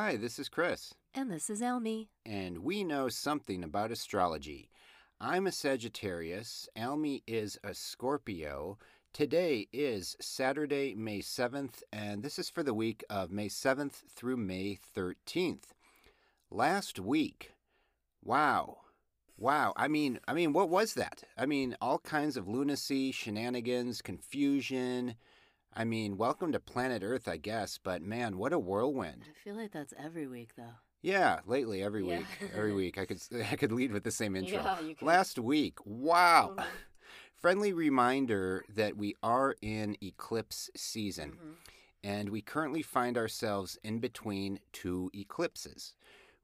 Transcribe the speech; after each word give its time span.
Hi, 0.00 0.14
this 0.16 0.38
is 0.38 0.48
Chris, 0.48 0.94
And 1.12 1.28
this 1.28 1.50
is 1.50 1.60
Elmi. 1.60 2.06
and 2.24 2.58
we 2.58 2.84
know 2.84 3.08
something 3.08 3.64
about 3.64 3.90
astrology. 3.90 4.70
I'm 5.20 5.48
a 5.48 5.50
Sagittarius, 5.50 6.68
Almy 6.76 7.24
is 7.26 7.58
a 7.64 7.74
Scorpio. 7.74 8.78
Today 9.12 9.66
is 9.72 10.16
Saturday, 10.20 10.94
May 10.94 11.18
7th, 11.18 11.82
and 11.92 12.22
this 12.22 12.38
is 12.38 12.48
for 12.48 12.62
the 12.62 12.72
week 12.72 13.02
of 13.10 13.32
May 13.32 13.48
7th 13.48 14.04
through 14.14 14.36
May 14.36 14.78
13th. 14.96 15.74
Last 16.48 17.00
week, 17.00 17.54
wow. 18.22 18.76
Wow, 19.36 19.72
I 19.76 19.88
mean, 19.88 20.20
I 20.28 20.32
mean, 20.32 20.52
what 20.52 20.68
was 20.70 20.94
that? 20.94 21.24
I 21.36 21.44
mean, 21.44 21.76
all 21.80 21.98
kinds 21.98 22.36
of 22.36 22.46
lunacy, 22.46 23.10
shenanigans, 23.10 24.00
confusion. 24.00 25.16
I 25.74 25.84
mean, 25.84 26.16
welcome 26.16 26.52
to 26.52 26.60
planet 26.60 27.02
Earth, 27.04 27.28
I 27.28 27.36
guess, 27.36 27.78
but 27.78 28.02
man, 28.02 28.36
what 28.38 28.52
a 28.52 28.58
whirlwind. 28.58 29.24
I 29.28 29.44
feel 29.44 29.54
like 29.54 29.72
that's 29.72 29.94
every 29.98 30.26
week, 30.26 30.50
though. 30.56 30.74
Yeah, 31.02 31.40
lately 31.46 31.82
every 31.82 32.04
Yeah. 32.04 32.18
week, 32.18 32.26
every 32.52 32.72
week 32.72 32.98
I 32.98 33.06
could 33.06 33.20
I 33.52 33.56
could 33.56 33.70
lead 33.72 33.92
with 33.92 34.02
the 34.04 34.10
same 34.10 34.34
intro. 34.36 34.62
Yeah, 34.62 34.80
you 34.80 34.94
could. 34.96 35.06
Last 35.06 35.38
week, 35.38 35.78
wow. 35.84 36.54
Mhm. 36.58 36.64
Friendly 37.36 37.72
reminder 37.72 38.64
that 38.68 38.96
we 38.96 39.14
are 39.22 39.54
in 39.62 39.96
eclipse 40.02 40.70
season 40.76 41.38
Mhm. 41.40 41.54
and 42.02 42.28
we 42.30 42.42
currently 42.42 42.82
find 42.82 43.16
ourselves 43.16 43.78
in 43.84 44.00
between 44.00 44.58
two 44.72 45.08
eclipses. 45.14 45.94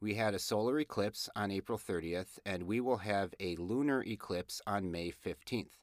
We 0.01 0.15
had 0.15 0.35
a 0.35 0.39
solar 0.39 0.79
eclipse 0.79 1.29
on 1.35 1.51
April 1.51 1.79
30th 1.79 2.39
and 2.47 2.63
we 2.65 2.81
will 2.81 2.99
have 2.99 3.35
a 3.41 3.57
lunar 3.57 4.05
eclipse 4.05 4.61
on 4.69 4.93
May 4.93 5.11
15th. 5.11 5.81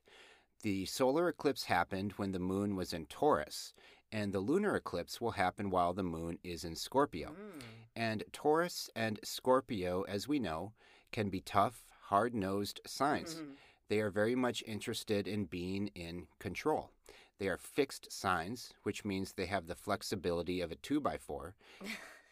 The 0.62 0.86
solar 0.86 1.28
eclipse 1.28 1.66
happened 1.66 2.14
when 2.14 2.32
the 2.32 2.40
moon 2.40 2.76
was 2.76 2.94
in 2.94 3.06
Taurus 3.08 3.74
and 4.12 4.34
the 4.34 4.40
lunar 4.40 4.76
eclipse 4.76 5.22
will 5.22 5.32
happen 5.32 5.70
while 5.70 5.94
the 5.94 6.04
moon 6.04 6.38
is 6.44 6.64
in 6.64 6.76
Scorpio. 6.76 7.30
Mm. 7.30 7.62
And 7.96 8.24
Taurus 8.34 8.90
and 8.96 9.20
Scorpio, 9.24 10.04
as 10.04 10.28
we 10.28 10.40
know, 10.40 10.74
can 11.12 11.30
be 11.30 11.42
tough, 11.42 11.86
hard 12.04 12.36
nosed 12.36 12.82
signs. 12.86 13.36
Mhm. 13.36 13.56
They 13.88 14.02
are 14.02 14.10
very 14.10 14.36
much 14.36 14.64
interested 14.68 15.28
in 15.28 15.46
being 15.46 15.88
in 15.96 16.28
control. 16.40 16.92
They 17.40 17.48
are 17.48 17.58
fixed 17.58 18.12
signs, 18.12 18.74
which 18.84 19.04
means 19.04 19.34
they 19.34 19.48
have 19.48 19.68
the 19.68 19.76
flexibility 19.76 20.62
of 20.62 20.72
a 20.72 20.76
2 20.76 21.00
by 21.00 21.18
4 21.18 21.56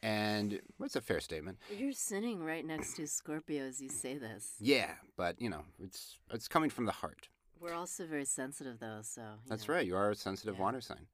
And 0.01 0.61
what's 0.77 0.95
a 0.95 1.01
fair 1.01 1.19
statement? 1.19 1.57
You're 1.75 1.91
sitting 1.93 2.43
right 2.43 2.65
next 2.65 2.95
to 2.97 3.07
Scorpio 3.07 3.63
as 3.63 3.81
you 3.81 3.89
say 3.89 4.17
this. 4.17 4.55
Yeah, 4.59 4.95
but 5.17 5.41
you 5.41 5.49
know, 5.49 5.65
it's 5.79 6.19
it's 6.31 6.47
coming 6.47 6.69
from 6.69 6.85
the 6.85 6.93
heart. 6.93 7.27
We're 7.59 7.73
also 7.73 8.05
very 8.05 8.25
sensitive, 8.25 8.79
though, 8.79 8.99
so. 9.01 9.21
That's 9.47 9.67
know. 9.67 9.73
right. 9.75 9.85
You 9.85 9.95
are 9.95 10.11
a 10.11 10.15
sensitive 10.15 10.55
Yeah. 10.55 10.61
water 10.61 10.81
sign. 10.81 11.07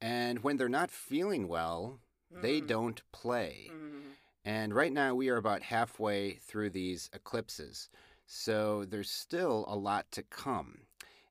And 0.00 0.42
when 0.42 0.56
they're 0.56 0.68
not 0.68 0.90
feeling 0.90 1.48
well, 1.48 2.00
they 2.30 2.60
Mhm. 2.60 2.66
don't 2.66 3.12
play. 3.12 3.68
Mhm. 3.70 4.16
And 4.44 4.74
right 4.74 4.92
now 4.92 5.14
we 5.14 5.28
are 5.28 5.36
about 5.36 5.62
halfway 5.62 6.34
through 6.34 6.70
these 6.70 7.10
eclipses. 7.12 7.88
So 8.26 8.84
there's 8.84 9.10
still 9.10 9.64
a 9.68 9.76
lot 9.76 10.10
to 10.12 10.22
come. 10.22 10.86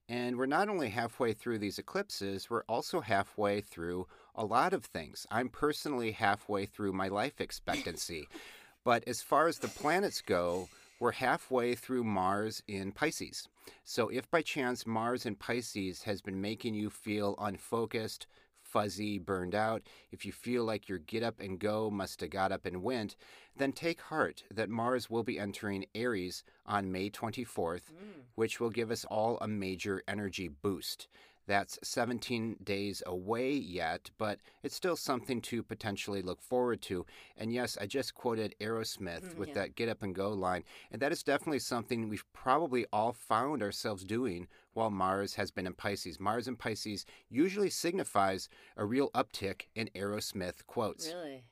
And 0.07 0.37
we're 0.37 0.45
not 0.45 0.67
only 0.69 0.89
halfway 0.89 1.33
through 1.33 1.59
these 1.59 1.79
eclipses, 1.79 2.49
we're 2.49 2.63
also 2.63 2.99
halfway 3.01 3.61
through 3.61 4.07
a 4.35 4.45
lot 4.45 4.73
of 4.73 4.85
things. 4.85 5.25
I'm 5.31 5.49
personally 5.49 6.11
halfway 6.11 6.65
through 6.65 6.93
my 6.93 7.07
life 7.07 7.39
expectancy. 7.39 8.27
but 8.83 9.07
as 9.07 9.21
far 9.21 9.47
as 9.47 9.59
the 9.59 9.67
planets 9.67 10.21
go, 10.21 10.67
we're 11.01 11.11
halfway 11.13 11.73
through 11.73 12.03
Mars 12.03 12.61
in 12.67 12.91
Pisces. 12.91 13.47
So 13.83 14.09
if 14.09 14.29
by 14.29 14.43
chance 14.43 14.85
Mars 14.85 15.25
in 15.25 15.33
Pisces 15.35 16.03
has 16.03 16.21
been 16.21 16.39
making 16.39 16.75
you 16.75 16.91
feel 16.91 17.33
unfocused, 17.39 18.27
fuzzy, 18.61 19.17
burned 19.17 19.55
out, 19.55 19.81
if 20.11 20.27
you 20.27 20.31
feel 20.31 20.63
like 20.63 20.87
your 20.87 20.99
get 20.99 21.23
up 21.23 21.39
and 21.39 21.57
go 21.57 21.89
must 21.89 22.21
have 22.21 22.29
got 22.29 22.51
up 22.51 22.67
and 22.67 22.83
went, 22.83 23.15
then 23.57 23.71
take 23.71 23.99
heart 23.99 24.43
that 24.53 24.69
Mars 24.69 25.09
will 25.09 25.23
be 25.23 25.39
entering 25.39 25.85
Aries 25.95 26.43
on 26.67 26.91
May 26.91 27.09
24th, 27.09 27.91
Mm. 27.91 28.25
which 28.35 28.59
will 28.59 28.69
give 28.69 28.91
us 28.91 29.03
all 29.05 29.39
a 29.41 29.47
major 29.47 30.03
energy 30.07 30.47
boost. 30.49 31.07
That's 31.51 31.77
17 31.83 32.59
days 32.63 33.03
away 33.05 33.51
yet, 33.51 34.09
but 34.17 34.39
it's 34.63 34.73
still 34.73 34.95
something 34.95 35.41
to 35.41 35.61
potentially 35.61 36.21
look 36.21 36.41
forward 36.41 36.81
to. 36.83 37.05
And 37.35 37.51
yes, 37.51 37.77
I 37.81 37.87
just 37.87 38.13
quoted 38.13 38.55
Aerosmith 38.61 39.33
Mm, 39.33 39.35
with 39.35 39.49
yeah. 39.49 39.55
that 39.55 39.75
get 39.75 39.89
up 39.89 40.01
and 40.01 40.15
go 40.15 40.29
line, 40.29 40.63
and 40.91 41.01
that 41.01 41.11
is 41.11 41.23
definitely 41.23 41.59
something 41.59 42.07
we've 42.07 42.23
probably 42.31 42.85
all 42.93 43.11
found 43.11 43.61
ourselves 43.61 44.05
doing 44.05 44.47
while 44.71 44.89
Mars 44.89 45.35
has 45.35 45.51
been 45.51 45.67
in 45.67 45.73
Pisces. 45.73 46.21
Mars 46.21 46.47
in 46.47 46.55
Pisces 46.55 47.05
usually 47.27 47.69
signifies 47.69 48.47
a 48.77 48.85
real 48.85 49.09
uptick 49.11 49.63
in 49.75 49.89
Aerosmith 49.93 50.65
quotes. 50.67 51.07
Really? 51.13 51.43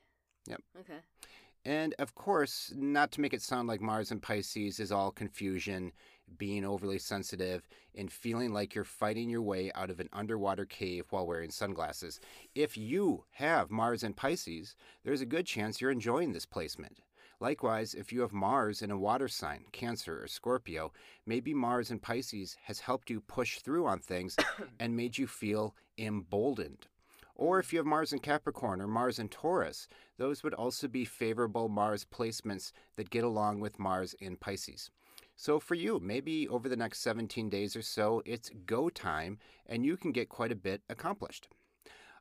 Yep. 0.46 0.62
Okay. 0.80 1.00
And 1.66 1.94
of 1.98 2.14
course, 2.14 2.72
not 2.74 3.12
to 3.12 3.20
make 3.20 3.34
it 3.34 3.42
sound 3.42 3.68
like 3.68 3.82
Mars 3.82 4.10
in 4.10 4.20
Pisces 4.20 4.80
is 4.80 4.90
all 4.90 5.10
confusion, 5.10 5.92
being 6.38 6.64
overly 6.64 6.98
sensitive, 6.98 7.68
and 7.94 8.10
feeling 8.10 8.52
like 8.52 8.74
you're 8.74 8.84
fighting 8.84 9.28
your 9.28 9.42
way 9.42 9.70
out 9.74 9.90
of 9.90 10.00
an 10.00 10.08
underwater 10.12 10.64
cave 10.64 11.06
while 11.10 11.26
wearing 11.26 11.50
sunglasses. 11.50 12.20
If 12.54 12.76
you 12.76 13.24
have 13.32 13.70
Mars 13.70 14.02
in 14.02 14.14
Pisces, 14.14 14.74
there's 15.04 15.20
a 15.20 15.26
good 15.26 15.46
chance 15.46 15.80
you're 15.80 15.90
enjoying 15.90 16.32
this 16.32 16.46
placement. 16.46 16.98
Likewise, 17.40 17.94
if 17.94 18.12
you 18.12 18.20
have 18.20 18.32
Mars 18.32 18.82
in 18.82 18.90
a 18.90 18.98
water 18.98 19.26
sign, 19.26 19.64
Cancer 19.72 20.22
or 20.22 20.26
Scorpio, 20.26 20.92
maybe 21.24 21.54
Mars 21.54 21.90
in 21.90 21.98
Pisces 21.98 22.56
has 22.64 22.80
helped 22.80 23.08
you 23.08 23.20
push 23.20 23.60
through 23.60 23.86
on 23.86 23.98
things 23.98 24.36
and 24.78 24.94
made 24.94 25.16
you 25.16 25.26
feel 25.26 25.74
emboldened. 25.96 26.86
Or 27.34 27.58
if 27.58 27.72
you 27.72 27.78
have 27.78 27.86
Mars 27.86 28.12
in 28.12 28.18
Capricorn 28.18 28.82
or 28.82 28.86
Mars 28.86 29.18
in 29.18 29.30
Taurus, 29.30 29.88
those 30.18 30.42
would 30.42 30.52
also 30.52 30.86
be 30.86 31.06
favorable 31.06 31.70
Mars 31.70 32.04
placements 32.04 32.72
that 32.96 33.08
get 33.08 33.24
along 33.24 33.60
with 33.60 33.78
Mars 33.78 34.14
in 34.20 34.36
Pisces. 34.36 34.90
So 35.40 35.58
for 35.58 35.74
you, 35.74 35.98
maybe 36.02 36.46
over 36.48 36.68
the 36.68 36.76
next 36.76 37.00
17 37.00 37.48
days 37.48 37.74
or 37.74 37.80
so, 37.80 38.22
it's 38.26 38.50
go 38.66 38.90
time 38.90 39.38
and 39.64 39.86
you 39.86 39.96
can 39.96 40.12
get 40.12 40.28
quite 40.28 40.52
a 40.52 40.54
bit 40.54 40.82
accomplished. 40.90 41.48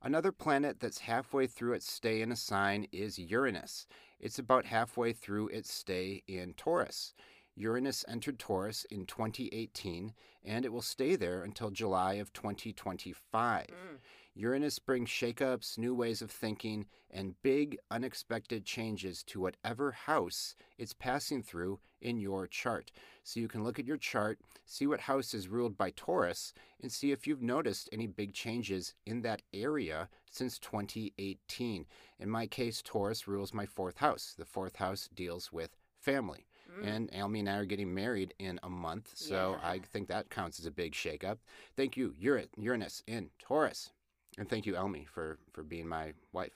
Another 0.01 0.31
planet 0.31 0.79
that's 0.79 0.99
halfway 0.99 1.45
through 1.45 1.73
its 1.73 1.91
stay 1.91 2.21
in 2.21 2.31
a 2.31 2.37
sign 2.37 2.87
is 2.93 3.19
Uranus. 3.19 3.87
It's 4.21 4.39
about 4.39 4.67
halfway 4.67 5.11
through 5.11 5.49
its 5.49 5.69
stay 5.69 6.23
in 6.29 6.53
Taurus. 6.53 7.13
Uranus 7.57 8.05
entered 8.07 8.39
Taurus 8.39 8.85
in 8.89 9.05
2018 9.05 10.13
and 10.45 10.63
it 10.63 10.71
will 10.71 10.81
stay 10.81 11.17
there 11.17 11.43
until 11.43 11.71
July 11.71 12.13
of 12.13 12.31
2025. 12.31 13.67
Mm. 13.67 13.97
Uranus 14.39 14.79
brings 14.79 15.09
shakeups, 15.09 15.77
new 15.77 15.93
ways 15.93 16.21
of 16.21 16.31
thinking, 16.31 16.85
and 17.11 17.35
big, 17.41 17.77
unexpected 17.91 18.63
changes 18.63 19.21
to 19.23 19.41
whatever 19.41 19.91
house 19.91 20.55
it's 20.77 20.93
passing 20.93 21.43
through 21.43 21.81
in 21.99 22.21
your 22.21 22.47
chart. 22.47 22.89
So 23.21 23.41
you 23.41 23.49
can 23.49 23.65
look 23.65 23.79
at 23.79 23.85
your 23.85 23.97
chart, 23.97 24.39
see 24.65 24.87
what 24.87 25.01
house 25.01 25.33
is 25.33 25.49
ruled 25.49 25.77
by 25.77 25.89
Taurus, 25.89 26.53
and 26.81 26.89
see 26.89 27.11
if 27.11 27.27
you've 27.27 27.41
noticed 27.41 27.89
any 27.91 28.07
big 28.07 28.33
changes 28.33 28.93
in 29.05 29.23
that 29.23 29.41
area 29.53 30.07
since 30.31 30.57
2018. 30.57 31.85
In 32.17 32.29
my 32.29 32.47
case, 32.47 32.81
Taurus 32.81 33.27
rules 33.27 33.53
my 33.53 33.65
fourth 33.65 33.97
house. 33.97 34.35
The 34.37 34.45
fourth 34.45 34.77
house 34.77 35.09
deals 35.13 35.51
with 35.51 35.75
family. 35.99 36.47
Mm. 36.79 36.87
And 36.87 37.09
Almy 37.13 37.41
and 37.41 37.49
I 37.49 37.57
are 37.57 37.65
getting 37.65 37.93
married 37.93 38.33
in 38.39 38.57
a 38.63 38.69
month, 38.69 39.11
so 39.15 39.57
I 39.61 39.79
think 39.79 40.07
that 40.07 40.29
counts 40.29 40.61
as 40.61 40.65
a 40.65 40.71
big 40.71 40.93
shakeup. 40.93 41.39
Thank 41.75 41.97
you, 41.97 42.15
Ur- 42.25 42.45
Uranus 42.55 43.03
in 43.05 43.31
Taurus. 43.37 43.91
And 44.37 44.49
thank 44.49 44.65
you, 44.65 44.75
Elmy, 44.75 45.05
for, 45.11 45.37
for 45.53 45.63
being 45.63 45.87
my 45.87 46.13
wife. 46.31 46.53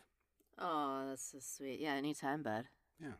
Oh, 0.60 1.06
that's 1.10 1.32
so 1.32 1.40
sweet. 1.42 1.80
Yeah, 1.80 1.94
anytime, 1.94 2.44
bud. 2.44 2.66
Yeah. 3.02 3.14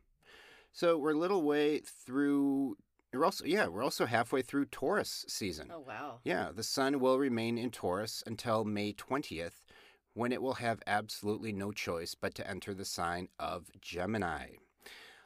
So 0.72 0.98
we're 0.98 1.12
a 1.14 1.18
little 1.18 1.42
way 1.44 1.80
through. 1.80 2.78
We're 3.12 3.26
also 3.26 3.46
yeah, 3.46 3.68
we're 3.68 3.84
also 3.84 4.06
halfway 4.06 4.42
through 4.42 4.66
Taurus 4.66 5.26
season. 5.28 5.72
Oh, 5.74 5.84
wow. 5.86 6.20
Yeah, 6.24 6.50
the 6.56 6.64
sun 6.64 7.00
will 7.00 7.20
remain 7.20 7.58
in 7.58 7.70
Taurus 7.70 8.24
until 8.26 8.64
May 8.66 8.94
20th, 8.94 9.66
when 10.14 10.32
it 10.32 10.42
will 10.42 10.56
have 10.56 10.82
absolutely 10.88 11.52
no 11.54 11.72
choice 11.72 12.16
but 12.16 12.34
to 12.36 12.50
enter 12.50 12.74
the 12.74 12.86
sign 12.86 13.28
of 13.38 13.70
Gemini. 13.82 14.48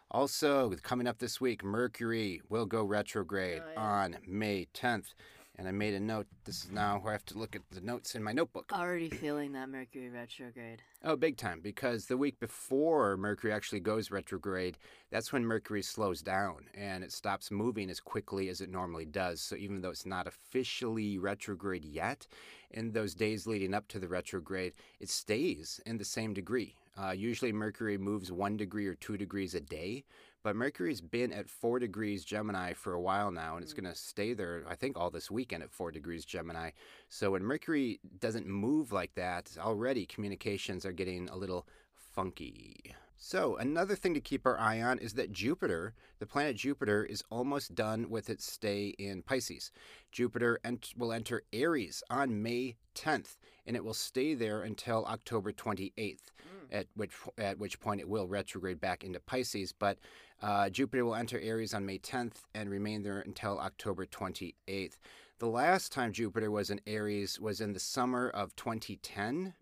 Also, 0.09 0.71
coming 0.83 1.07
up 1.07 1.19
this 1.19 1.39
week, 1.41 1.63
Mercury 1.63 2.41
will 2.50 2.65
go 2.65 2.83
retrograde 2.83 3.62
Oh, 3.65 3.71
yeah. 3.73 3.80
on 3.81 4.18
May 4.25 4.68
10th. 4.73 5.13
And 5.59 5.68
I 5.68 5.71
made 5.71 5.95
a 5.95 6.00
note. 6.00 6.27
This 6.45 6.65
is 6.65 6.71
now 6.71 7.00
where 7.00 7.12
I 7.12 7.15
have 7.15 7.25
to 7.25 7.38
look 7.38 7.56
at 7.56 7.63
the 7.71 7.81
notes 7.81 8.13
in 8.13 8.21
my 8.21 8.31
notebook. 8.31 8.71
Already 8.71 9.09
feeling 9.09 9.54
that 9.54 9.69
Mercury 9.69 10.09
retrograde. 10.09 10.83
Oh, 11.04 11.15
big 11.15 11.36
time. 11.36 11.62
Because 11.62 12.06
the 12.06 12.18
week 12.18 12.39
before 12.39 13.18
Mercury 13.18 13.51
actually 13.51 13.80
goes 13.80 14.12
retrograde, 14.12 14.77
that's 15.09 15.33
when 15.33 15.44
Mercury 15.44 15.81
slows 15.81 16.21
down 16.21 16.65
and 16.75 17.04
it 17.04 17.12
stops 17.12 17.50
moving 17.50 17.89
as 17.89 18.00
quickly 18.00 18.50
as 18.50 18.62
it 18.62 18.69
normally 18.69 19.06
does. 19.06 19.42
So 19.42 19.56
even 19.56 19.81
though 19.81 19.89
it's 19.89 20.06
not 20.06 20.27
officially 20.27 21.18
retrograde 21.18 21.83
yet, 21.83 22.27
in 22.69 22.92
those 22.92 23.15
days 23.15 23.48
leading 23.48 23.74
up 23.74 23.88
to 23.88 24.00
the 24.00 24.07
retrograde, 24.07 24.74
it 25.00 25.09
stays 25.09 25.80
in 25.88 25.98
the 25.98 26.06
same 26.06 26.36
degree. 26.36 26.75
Uh, 26.95 27.12
usually 27.12 27.51
Mercury 27.51 27.98
moves 27.98 28.31
one 28.31 28.57
degree 28.57 28.88
or 28.88 28.95
two 28.95 29.18
degrees 29.18 29.54
a 29.56 29.62
day, 29.62 30.04
but 30.43 30.55
Mercury's 30.55 31.01
been 31.01 31.33
at 31.33 31.49
four 31.49 31.79
degrees 31.79 32.23
Gemini 32.23 32.73
for 32.73 32.93
a 32.93 33.01
while 33.01 33.31
now, 33.31 33.55
and 33.55 33.63
it's 33.63 33.73
Mm. 33.73 33.81
going 33.83 33.93
to 33.93 33.99
stay 33.99 34.33
there, 34.33 34.63
I 34.67 34.75
think, 34.75 34.97
all 34.97 35.09
this 35.09 35.29
weekend 35.31 35.63
at 35.63 35.71
four 35.71 35.91
degrees 35.91 36.25
Gemini. 36.25 36.71
So 37.09 37.31
when 37.31 37.43
Mercury 37.43 37.99
doesn't 38.19 38.47
move 38.47 38.91
like 38.91 39.13
that, 39.15 39.57
already 39.57 40.05
communications 40.05 40.85
are 40.85 40.91
getting 40.93 41.27
a 41.29 41.35
little 41.35 41.67
funky. 41.93 42.95
So, 43.19 43.55
another 43.57 43.95
thing 43.95 44.13
to 44.13 44.21
keep 44.21 44.45
our 44.45 44.59
eye 44.59 44.79
on 44.79 44.99
is 44.99 45.13
that 45.13 45.31
Jupiter, 45.31 45.95
the 46.19 46.27
planet 46.27 46.55
Jupiter, 46.55 47.03
is 47.03 47.23
almost 47.31 47.73
done 47.73 48.11
with 48.11 48.29
its 48.29 48.45
stay 48.45 48.89
in 48.99 49.23
Pisces. 49.23 49.71
Jupiter 50.11 50.59
ent- 50.63 50.93
will 50.95 51.11
enter 51.11 51.41
Aries 51.51 52.03
on 52.11 52.43
May 52.43 52.77
10th, 52.93 53.37
and 53.65 53.75
it 53.75 53.83
will 53.83 53.95
stay 53.95 54.35
there 54.35 54.61
until 54.61 55.03
October 55.05 55.51
28th, 55.51 56.31
at, 56.71 56.87
which, 56.95 57.13
at 57.37 57.57
which 57.57 57.79
point 57.79 58.01
it 58.01 58.09
will 58.09 58.27
retrograde 58.27 58.79
back 58.79 59.03
into 59.03 59.19
Pisces. 59.19 59.71
But 59.71 59.97
uh, 60.41 60.69
Jupiter 60.69 61.05
will 61.05 61.15
enter 61.15 61.39
Aries 61.39 61.73
on 61.73 61.85
May 61.85 61.99
10th 61.99 62.43
and 62.53 62.69
remain 62.69 63.03
there 63.03 63.19
until 63.19 63.59
October 63.59 64.05
28th. 64.05 64.97
The 65.39 65.47
last 65.47 65.91
time 65.91 66.13
Jupiter 66.13 66.49
was 66.49 66.71
in 66.71 66.81
Aries 66.87 67.39
was 67.39 67.61
in 67.61 67.73
the 67.73 67.79
summer 67.79 68.27
of 68.27 68.55
2010 68.55 69.53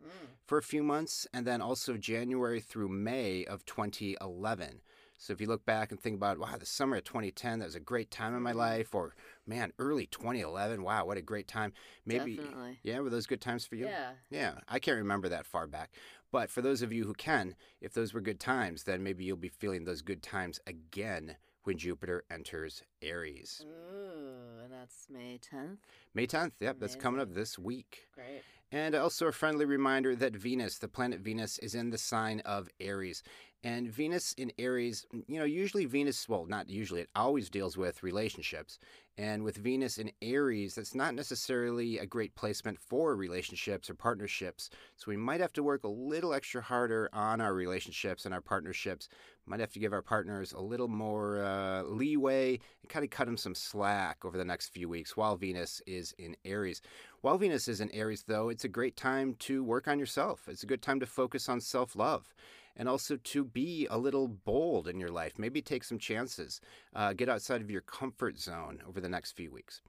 for 0.46 0.58
a 0.58 0.64
few 0.64 0.84
months, 0.84 1.28
and 1.34 1.46
then 1.46 1.62
also 1.62 1.98
January 1.98 2.62
through 2.62 2.88
May 2.88 3.44
of 3.46 3.66
2011. 3.66 4.82
So 5.18 5.34
if 5.34 5.42
you 5.42 5.48
look 5.48 5.66
back 5.66 5.92
and 5.92 6.00
think 6.00 6.16
about, 6.16 6.40
wow, 6.40 6.58
the 6.60 6.66
summer 6.66 6.98
of 6.98 7.04
2010, 7.04 7.60
that 7.60 7.66
was 7.66 7.76
a 7.76 7.80
great 7.80 8.12
time 8.12 8.36
in 8.36 8.42
my 8.42 8.52
mm-hmm. 8.52 8.60
life, 8.60 8.94
or 8.94 9.16
man, 9.48 9.72
early 9.80 10.08
2011, 10.08 10.84
wow, 10.84 11.06
what 11.06 11.18
a 11.18 11.22
great 11.22 11.48
time. 11.48 11.74
Maybe, 12.06 12.36
Definitely. 12.36 12.80
yeah, 12.84 13.00
were 13.00 13.10
those 13.10 13.28
good 13.28 13.42
times 13.42 13.66
for 13.66 13.76
you? 13.76 13.86
Yeah. 13.86 14.12
Yeah, 14.30 14.54
I 14.68 14.80
can't 14.80 14.98
remember 14.98 15.30
that 15.30 15.46
far 15.46 15.68
back. 15.68 15.92
But 16.32 16.50
for 16.50 16.62
those 16.62 16.82
of 16.82 16.92
you 16.92 17.06
who 17.06 17.14
can, 17.14 17.56
if 17.82 17.94
those 17.94 18.14
were 18.14 18.22
good 18.22 18.40
times, 18.40 18.84
then 18.84 19.04
maybe 19.04 19.24
you'll 19.24 19.38
be 19.38 19.50
feeling 19.50 19.86
those 19.86 20.02
good 20.02 20.22
times 20.22 20.60
again 20.68 21.38
when 21.64 21.78
Jupiter 21.78 22.24
enters 22.30 22.84
Aries. 23.02 23.66
Ooh, 23.66 24.64
and 24.64 24.72
that's 24.72 25.08
May 25.10 25.40
10th. 25.40 25.78
May 26.14 26.28
10th, 26.28 26.52
yep, 26.60 26.78
that's 26.80 26.96
coming 26.96 27.22
up 27.22 27.34
this 27.34 27.58
week. 27.58 28.08
Great. 28.14 28.42
And 28.72 28.96
also 28.96 29.28
a 29.28 29.32
friendly 29.32 29.66
reminder 29.66 30.16
that 30.16 30.36
Venus, 30.36 30.80
the 30.80 30.88
planet 30.88 31.20
Venus, 31.20 31.60
is 31.60 31.76
in 31.76 31.92
the 31.92 31.98
sign 31.98 32.42
of 32.42 32.68
Aries. 32.80 33.24
And 33.64 33.90
Venus 33.92 34.34
in 34.34 34.52
Aries, 34.60 35.08
you 35.28 35.40
know, 35.40 35.46
usually 35.46 35.86
Venus, 35.86 36.30
well, 36.30 36.46
not 36.46 36.70
usually, 36.70 37.02
it 37.02 37.10
always 37.16 37.50
deals 37.50 37.76
with 37.76 38.04
relationships. 38.04 38.78
And 39.18 39.44
with 39.44 39.58
Venus 39.58 39.98
in 39.98 40.12
Aries, 40.22 40.76
that's 40.76 40.94
not 40.94 41.16
necessarily 41.16 41.98
a 41.98 42.06
great 42.06 42.36
placement 42.36 42.78
for 42.78 43.16
relationships 43.16 43.90
or 43.90 43.96
partnerships. 43.96 44.70
So 44.98 45.06
we 45.08 45.16
might 45.18 45.40
have 45.40 45.54
to 45.54 45.64
work 45.64 45.84
a 45.84 45.90
little 45.90 46.34
extra 46.34 46.62
harder 46.62 47.10
on 47.14 47.40
our 47.40 47.54
relationships 47.54 48.26
and 48.26 48.34
our 48.34 48.42
partnerships. 48.42 49.08
Might 49.48 49.62
have 49.62 49.72
to 49.72 49.80
give 49.80 49.94
our 49.94 50.02
partners 50.02 50.52
a 50.52 50.60
little 50.60 50.90
more 50.90 51.44
uh, 51.44 51.84
leeway 51.84 52.60
and 52.82 52.90
kind 52.90 53.06
of 53.06 53.10
cut 53.10 53.26
them 53.26 53.38
some 53.38 53.56
slack 53.56 54.26
over 54.26 54.38
the 54.38 54.46
next 54.46 54.70
few 54.70 54.90
weeks 54.90 55.16
while 55.16 55.38
Venus 55.38 55.82
is 55.88 56.14
in 56.18 56.36
Aries. 56.44 56.82
While 57.22 57.38
Venus 57.38 57.68
is 57.68 57.80
in 57.80 57.90
Aries, 57.92 58.26
though, 58.28 58.50
it's 58.50 58.66
a 58.66 58.70
great 58.70 58.98
time 58.98 59.36
to 59.40 59.64
work 59.64 59.88
on 59.88 59.98
yourself. 59.98 60.48
It's 60.48 60.64
a 60.64 60.68
good 60.68 60.82
time 60.82 61.00
to 61.00 61.06
focus 61.06 61.48
on 61.48 61.62
self 61.62 61.96
love 61.96 62.34
and 62.76 62.90
also 62.90 63.18
to 63.18 63.44
be 63.44 63.88
a 63.90 63.98
little 63.98 64.28
bold 64.28 64.88
in 64.88 65.00
your 65.00 65.10
life. 65.10 65.34
Maybe 65.38 65.62
take 65.62 65.84
some 65.84 66.00
chances. 66.00 66.60
Uh, 66.96 67.14
get 67.14 67.30
outside 67.30 67.62
of 67.62 67.72
your 67.72 67.82
comfort 67.82 68.40
zone 68.40 68.82
over 68.88 69.00
the 69.00 69.10
next 69.10 69.32
few 69.34 69.52
weeks. 69.52 69.82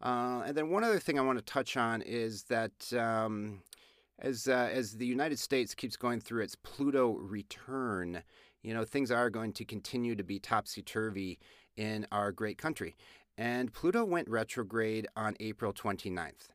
Uh, 0.00 0.42
and 0.46 0.56
then 0.56 0.70
one 0.70 0.84
other 0.84 1.00
thing 1.00 1.18
I 1.18 1.22
want 1.22 1.38
to 1.38 1.44
touch 1.44 1.76
on 1.76 2.02
is 2.02 2.44
that 2.44 2.92
um, 2.92 3.62
as 4.20 4.46
uh, 4.46 4.68
as 4.72 4.96
the 4.96 5.06
United 5.06 5.38
States 5.38 5.74
keeps 5.74 5.96
going 5.96 6.20
through 6.20 6.42
its 6.42 6.54
Pluto 6.54 7.14
return, 7.14 8.22
you 8.62 8.74
know 8.74 8.84
things 8.84 9.10
are 9.10 9.30
going 9.30 9.52
to 9.54 9.64
continue 9.64 10.14
to 10.14 10.22
be 10.22 10.38
topsy 10.38 10.82
turvy 10.82 11.38
in 11.76 12.06
our 12.12 12.30
great 12.30 12.58
country. 12.58 12.96
And 13.36 13.72
Pluto 13.72 14.04
went 14.04 14.28
retrograde 14.28 15.06
on 15.16 15.36
April 15.38 15.72
29th. 15.72 16.48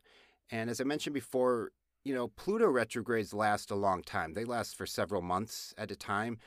And 0.50 0.68
as 0.68 0.82
I 0.82 0.84
mentioned 0.84 1.14
before, 1.14 1.70
you 2.04 2.14
know, 2.14 2.28
Pluto 2.28 2.68
retrogrades 2.68 3.32
last 3.32 3.70
a 3.70 3.74
long 3.74 4.02
time. 4.02 4.34
They 4.34 4.44
last 4.44 4.76
for 4.76 4.86
several 4.86 5.22
months 5.22 5.74
at 5.78 5.90
a 5.90 5.96
time, 5.96 6.38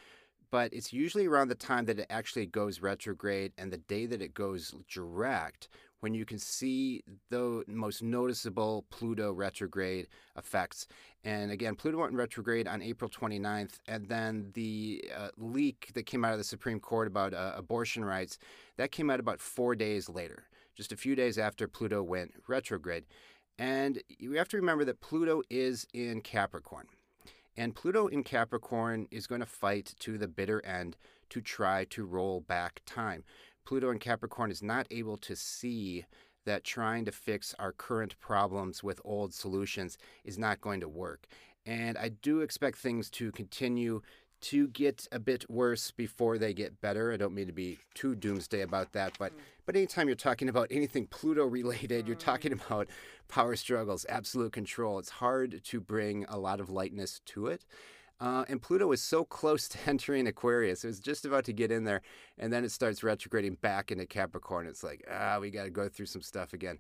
but 0.52 0.72
it's 0.72 0.94
usually 0.94 1.26
around 1.26 1.48
the 1.50 1.56
time 1.56 1.86
that 1.86 2.00
it 2.00 2.06
actually 2.10 2.46
goes 2.46 2.80
retrograde 2.80 3.54
and 3.58 3.72
the 3.72 3.78
day 3.78 4.06
that 4.06 4.22
it 4.22 4.34
goes 4.34 4.74
direct 4.88 5.68
when 6.00 6.14
you 6.14 6.26
can 6.26 6.38
see 6.38 7.02
the 7.32 7.64
most 7.68 8.04
noticeable 8.04 8.86
Pluto 8.92 9.32
retrograde 9.32 10.08
effects. 10.38 10.88
And 11.24 11.52
again, 11.52 11.76
Pluto 11.76 11.98
went 11.98 12.14
retrograde 12.14 12.68
on 12.68 12.84
April 12.84 13.10
29th, 13.10 13.80
and 13.88 14.08
then 14.08 14.52
the 14.54 15.04
uh, 15.18 15.30
leak 15.38 15.90
that 15.96 16.06
came 16.06 16.24
out 16.24 16.34
of 16.34 16.38
the 16.38 16.44
Supreme 16.44 16.80
Court 16.80 17.08
about 17.08 17.34
uh, 17.34 17.54
abortion 17.56 18.06
rights, 18.06 18.38
that 18.78 18.92
came 18.92 19.10
out 19.10 19.20
about 19.20 19.42
four 19.42 19.76
days 19.76 20.08
later, 20.08 20.44
just 20.76 20.92
a 20.92 20.98
few 20.98 21.16
days 21.16 21.40
after 21.40 21.68
Pluto 21.68 22.04
went 22.04 22.34
retrograde. 22.48 23.06
And 23.58 24.02
you 24.08 24.34
have 24.34 24.50
to 24.50 24.58
remember 24.58 24.86
that 24.86 25.02
Pluto 25.02 25.42
is 25.50 25.88
in 25.94 26.22
Capricorn. 26.22 26.88
And 27.56 27.76
Pluto 27.76 28.08
in 28.08 28.24
Capricorn 28.24 29.08
is 29.10 29.26
going 29.26 29.42
to 29.42 29.48
fight 29.48 29.96
to 30.00 30.18
the 30.18 30.28
bitter 30.28 30.64
end 30.64 30.96
to 31.30 31.42
try 31.42 31.86
to 31.86 32.06
roll 32.06 32.42
back 32.42 32.82
time. 32.86 33.24
Pluto 33.66 33.90
in 33.90 34.00
Capricorn 34.00 34.52
is 34.52 34.62
not 34.62 34.88
able 34.92 35.18
to 35.18 35.36
see 35.36 36.06
that 36.46 36.64
trying 36.64 37.04
to 37.06 37.12
fix 37.12 37.54
our 37.60 37.74
current 37.74 38.18
problems 38.20 38.84
with 38.84 39.02
old 39.04 39.34
solutions 39.34 39.98
is 40.24 40.38
not 40.38 40.62
going 40.62 40.80
to 40.80 40.88
work. 40.88 41.28
And 41.66 41.98
I 41.98 42.10
do 42.10 42.40
expect 42.40 42.78
things 42.78 43.10
to 43.12 43.32
continue 43.34 44.02
to 44.42 44.68
get 44.68 45.08
a 45.12 45.20
bit 45.20 45.50
worse 45.50 45.92
before 45.92 46.38
they 46.38 46.54
get 46.54 46.80
better. 46.82 47.12
I 47.12 47.18
don't 47.18 47.34
mean 47.34 47.48
to 47.48 47.54
be 47.54 47.80
too 47.94 48.16
doomsday 48.16 48.62
about 48.62 48.94
that, 48.94 49.18
but 49.18 49.34
but 49.66 49.76
anytime 49.76 50.08
you're 50.08 50.16
talking 50.16 50.48
about 50.48 50.70
anything 50.72 51.08
Pluto 51.08 51.46
related, 51.46 52.08
you're 52.08 52.16
talking 52.16 52.54
about 52.68 52.88
power 53.28 53.56
struggles, 53.56 54.06
absolute 54.08 54.54
control. 54.54 55.00
It's 55.00 55.10
hard 55.10 55.62
to 55.64 55.80
bring 55.82 56.26
a 56.30 56.38
lot 56.38 56.60
of 56.60 56.70
lightness 56.70 57.22
to 57.26 57.48
it. 57.48 57.66
Uh, 58.20 58.46
and 58.48 58.62
Pluto 58.62 58.92
is 58.92 59.02
so 59.02 59.24
close 59.24 59.68
to 59.70 59.78
entering 59.86 60.28
Aquarius. 60.28 60.84
It 60.84 60.88
was 60.88 61.00
just 61.00 61.26
about 61.26 61.44
to 61.46 61.54
get 61.54 61.72
in 61.72 61.84
there, 61.84 62.02
and 62.38 62.52
then 62.52 62.64
it 62.64 62.72
starts 62.72 63.04
retrograding 63.04 63.58
back 63.62 63.92
into 63.92 64.06
Capricorn. 64.06 64.68
It's 64.68 64.84
like, 64.84 65.06
ah, 65.12 65.38
we 65.40 65.52
got 65.52 65.66
to 65.66 65.70
go 65.70 65.88
through 65.90 66.08
some 66.08 66.22
stuff 66.22 66.54
again. 66.54 66.80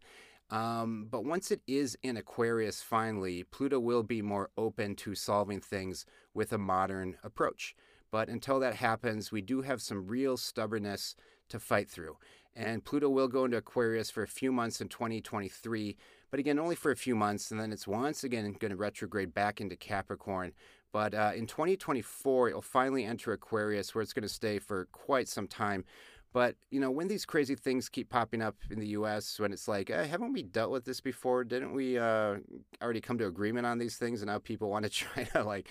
Um, 0.50 1.08
but 1.10 1.26
once 1.26 1.52
it 1.52 1.62
is 1.68 1.98
in 2.04 2.16
Aquarius, 2.16 2.82
finally, 2.82 3.44
Pluto 3.44 3.80
will 3.80 4.04
be 4.04 4.22
more 4.22 4.50
open 4.58 4.96
to 4.96 5.14
solving 5.14 5.60
things 5.60 6.06
with 6.34 6.54
a 6.54 6.58
modern 6.58 7.18
approach. 7.24 7.76
But 8.12 8.30
until 8.30 8.60
that 8.62 8.76
happens, 8.76 9.32
we 9.32 9.42
do 9.42 9.62
have 9.62 9.82
some 9.82 10.08
real 10.08 10.38
stubbornness 10.38 11.16
to 11.50 11.60
fight 11.60 11.90
through. 11.90 12.18
And 12.56 12.84
Pluto 12.84 13.10
will 13.10 13.28
go 13.28 13.46
into 13.46 13.58
Aquarius 13.58 14.10
for 14.10 14.24
a 14.24 14.28
few 14.28 14.52
months 14.52 14.82
in 14.82 14.88
2023, 14.88 15.96
but 16.32 16.40
again, 16.40 16.58
only 16.58 16.76
for 16.76 16.92
a 16.92 16.96
few 16.96 17.16
months. 17.16 17.52
And 17.52 17.60
then 17.60 17.72
it's 17.72 17.88
once 17.88 18.24
again 18.24 18.52
going 18.60 18.72
to 18.72 18.78
retrograde 18.78 19.34
back 19.34 19.62
into 19.62 19.76
Capricorn. 19.76 20.54
But 20.92 21.14
uh, 21.14 21.34
in 21.36 21.46
2024, 21.46 22.50
it'll 22.50 22.62
finally 22.62 23.06
enter 23.06 23.34
Aquarius, 23.34 23.94
where 23.94 24.02
it's 24.02 24.14
going 24.14 24.24
to 24.24 24.30
stay 24.30 24.58
for 24.58 24.88
quite 24.92 25.28
some 25.28 25.48
time. 25.48 25.86
But 26.34 26.56
you 26.70 26.80
know, 26.80 26.92
when 26.92 27.08
these 27.08 27.26
crazy 27.26 27.56
things 27.56 27.90
keep 27.90 28.10
popping 28.10 28.42
up 28.42 28.56
in 28.70 28.80
the 28.80 28.88
U.S., 28.90 29.40
when 29.40 29.54
it's 29.54 29.68
like, 29.68 29.90
eh, 29.90 30.06
haven't 30.06 30.34
we 30.34 30.44
dealt 30.44 30.72
with 30.72 30.86
this 30.86 31.02
before? 31.02 31.44
Didn't 31.44 31.74
we 31.74 31.98
uh, 31.98 32.38
already 32.82 33.02
come 33.02 33.18
to 33.18 33.28
agreement 33.28 33.66
on 33.66 33.78
these 33.78 33.98
things, 33.98 34.22
and 34.22 34.30
now 34.30 34.40
people 34.40 34.70
want 34.70 34.86
to 34.86 34.90
try 34.92 35.24
to 35.24 35.44
like 35.44 35.70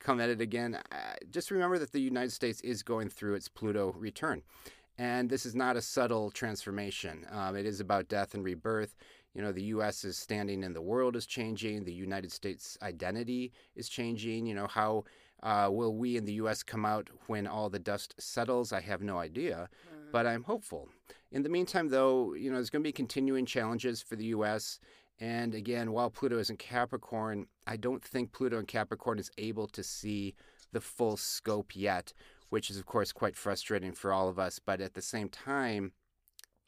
come 0.00 0.20
at 0.20 0.30
it 0.30 0.40
again? 0.40 0.76
Uh, 0.76 0.96
just 1.30 1.50
remember 1.50 1.78
that 1.78 1.92
the 1.92 2.00
United 2.00 2.32
States 2.32 2.60
is 2.62 2.82
going 2.82 3.08
through 3.08 3.34
its 3.34 3.48
Pluto 3.48 3.92
return, 3.92 4.42
and 4.96 5.30
this 5.30 5.46
is 5.46 5.54
not 5.54 5.76
a 5.76 5.82
subtle 5.82 6.30
transformation. 6.30 7.26
Um, 7.30 7.56
it 7.56 7.66
is 7.66 7.80
about 7.80 8.08
death 8.08 8.34
and 8.34 8.44
rebirth. 8.44 8.96
You 9.34 9.42
know, 9.42 9.52
the 9.52 9.62
U.S. 9.64 10.04
is 10.04 10.16
standing 10.16 10.64
and 10.64 10.74
the 10.74 10.82
world 10.82 11.14
is 11.14 11.26
changing. 11.26 11.84
The 11.84 11.92
United 11.92 12.32
States' 12.32 12.76
identity 12.82 13.52
is 13.76 13.88
changing. 13.88 14.46
You 14.46 14.54
know, 14.54 14.66
how 14.66 15.04
uh, 15.42 15.68
will 15.70 15.94
we 15.94 16.16
in 16.16 16.24
the 16.24 16.32
U.S. 16.34 16.62
come 16.62 16.84
out 16.84 17.08
when 17.26 17.46
all 17.46 17.70
the 17.70 17.78
dust 17.78 18.14
settles? 18.18 18.72
I 18.72 18.80
have 18.80 19.02
no 19.02 19.18
idea, 19.18 19.68
Mm-hmm. 20.08 20.12
but 20.12 20.26
I'm 20.26 20.44
hopeful. 20.44 20.88
In 21.30 21.42
the 21.42 21.48
meantime, 21.48 21.88
though, 21.88 22.34
you 22.34 22.50
know, 22.50 22.56
there's 22.56 22.70
going 22.70 22.82
to 22.82 22.88
be 22.88 22.92
continuing 22.92 23.46
challenges 23.46 24.00
for 24.00 24.16
the 24.16 24.26
U.S. 24.26 24.80
And 25.20 25.54
again, 25.54 25.92
while 25.92 26.10
Pluto 26.10 26.38
is 26.38 26.50
in 26.50 26.56
Capricorn, 26.56 27.46
I 27.66 27.76
don't 27.76 28.02
think 28.02 28.32
Pluto 28.32 28.58
in 28.58 28.66
Capricorn 28.66 29.18
is 29.18 29.30
able 29.36 29.66
to 29.68 29.82
see 29.82 30.34
the 30.72 30.80
full 30.80 31.16
scope 31.16 31.74
yet, 31.74 32.12
which 32.48 32.70
is, 32.70 32.78
of 32.78 32.86
course, 32.86 33.12
quite 33.12 33.36
frustrating 33.36 33.92
for 33.92 34.12
all 34.12 34.28
of 34.28 34.38
us. 34.38 34.58
But 34.58 34.80
at 34.80 34.94
the 34.94 35.02
same 35.02 35.28
time, 35.28 35.92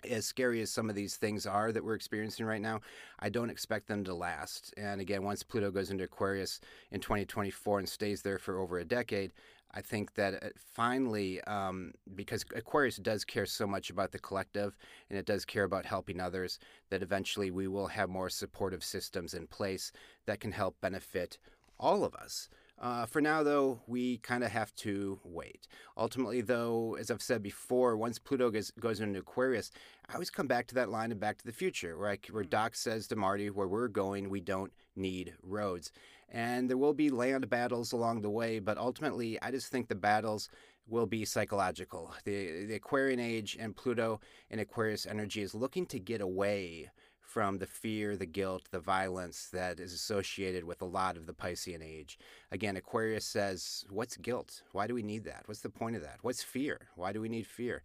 as 0.09 0.27
scary 0.27 0.63
as 0.63 0.71
some 0.71 0.89
of 0.89 0.97
these 0.97 1.17
things 1.17 1.47
are 1.47 1.73
that 1.73 1.85
we're 1.85 1.95
experiencing 1.95 2.47
right 2.47 2.61
now, 2.61 2.81
I 3.19 3.29
don't 3.29 3.51
expect 3.51 3.87
them 3.87 4.05
to 4.05 4.15
last. 4.15 4.73
And 4.77 5.01
again, 5.01 5.23
once 5.23 5.43
Pluto 5.43 5.71
goes 5.71 5.91
into 5.91 6.05
Aquarius 6.05 6.61
in 6.91 7.01
2024 7.01 7.81
and 7.81 7.89
stays 7.89 8.23
there 8.23 8.39
for 8.39 8.59
over 8.59 8.79
a 8.79 8.85
decade, 8.85 9.33
I 9.73 9.81
think 9.81 10.15
that 10.15 10.35
uh, 10.35 10.49
finally, 10.57 11.41
um, 11.43 11.93
because 12.15 12.45
Aquarius 12.55 12.97
does 12.97 13.25
care 13.25 13.47
so 13.47 13.67
much 13.67 13.91
about 13.91 14.13
the 14.13 14.19
collective 14.19 14.77
and 15.09 15.19
it 15.19 15.27
does 15.27 15.45
care 15.45 15.65
about 15.65 15.87
helping 15.87 16.21
others, 16.21 16.59
that 16.91 17.03
eventually 17.03 17.51
we 17.51 17.69
will 17.69 17.87
have 17.89 18.09
more 18.09 18.31
supportive 18.31 18.83
systems 18.83 19.35
in 19.35 19.47
place 19.47 19.93
that 20.27 20.41
can 20.41 20.53
help 20.53 20.81
benefit 20.81 21.39
all 21.79 22.05
of 22.05 22.15
us. 22.15 22.49
Uh, 22.81 23.05
for 23.05 23.21
now, 23.21 23.43
though, 23.43 23.79
we 23.87 24.17
kind 24.19 24.43
of 24.43 24.51
have 24.51 24.75
to 24.75 25.21
wait. 25.23 25.69
Ultimately, 25.99 26.41
though, 26.41 26.97
as 26.99 27.11
I've 27.11 27.21
said 27.21 27.43
before, 27.43 27.95
once 27.95 28.19
Pluto 28.19 28.51
goes, 28.51 28.71
goes 28.81 29.01
into 29.01 29.19
Aquarius, 29.19 29.71
I 30.09 30.15
always 30.15 30.31
come 30.31 30.47
back 30.47 30.67
to 30.69 30.75
that 30.77 30.89
line 30.89 31.13
of 31.13 31.21
Back 31.21 31.37
to 31.39 31.45
the 31.45 31.53
Future, 31.53 31.99
where, 31.99 32.09
I, 32.09 32.19
where 32.31 32.43
Doc 32.43 32.75
says 32.75 33.07
to 33.09 33.17
Marty, 33.17 33.51
where 33.51 33.69
we're 33.69 33.89
going, 33.89 34.31
we 34.31 34.41
don't 34.41 34.73
need 34.97 35.35
roads. 35.43 35.93
And 36.31 36.71
there 36.71 36.77
will 36.77 36.95
be 36.95 37.11
land 37.11 37.49
battles 37.51 37.93
along 37.93 38.23
the 38.23 38.31
way, 38.31 38.61
but 38.61 38.79
ultimately, 38.79 39.41
I 39.43 39.51
just 39.51 39.69
think 39.69 39.89
the 39.89 39.95
battles 39.95 40.49
will 40.87 41.07
be 41.07 41.25
psychological. 41.25 42.15
The, 42.25 42.67
the 42.67 42.75
Aquarian 42.75 43.21
age 43.21 43.57
and 43.59 43.75
Pluto 43.75 44.21
and 44.51 44.61
Aquarius 44.61 45.07
energy 45.07 45.43
is 45.43 45.55
looking 45.55 45.87
to 45.87 45.99
get 45.99 46.21
away 46.21 46.91
from 47.21 47.59
the 47.59 47.67
fear, 47.67 48.17
the 48.17 48.27
guilt, 48.27 48.65
the 48.73 48.81
violence 48.81 49.49
that 49.53 49.79
is 49.79 49.93
associated 49.93 50.65
with 50.65 50.83
a 50.83 50.87
lot 50.87 51.17
of 51.17 51.27
the 51.27 51.33
Piscean 51.33 51.81
age. 51.81 52.19
Again, 52.51 52.77
Aquarius 52.77 53.25
says, 53.25 53.85
What's 53.89 54.17
guilt? 54.17 54.63
Why 54.73 54.89
do 54.89 54.95
we 54.95 55.05
need 55.05 55.25
that? 55.25 55.45
What's 55.47 55.61
the 55.61 55.71
point 55.71 55.95
of 55.95 56.03
that? 56.03 56.19
What's 56.23 56.43
fear? 56.43 56.89
Why 56.97 57.13
do 57.13 57.21
we 57.21 57.29
need 57.29 57.47
fear? 57.47 57.83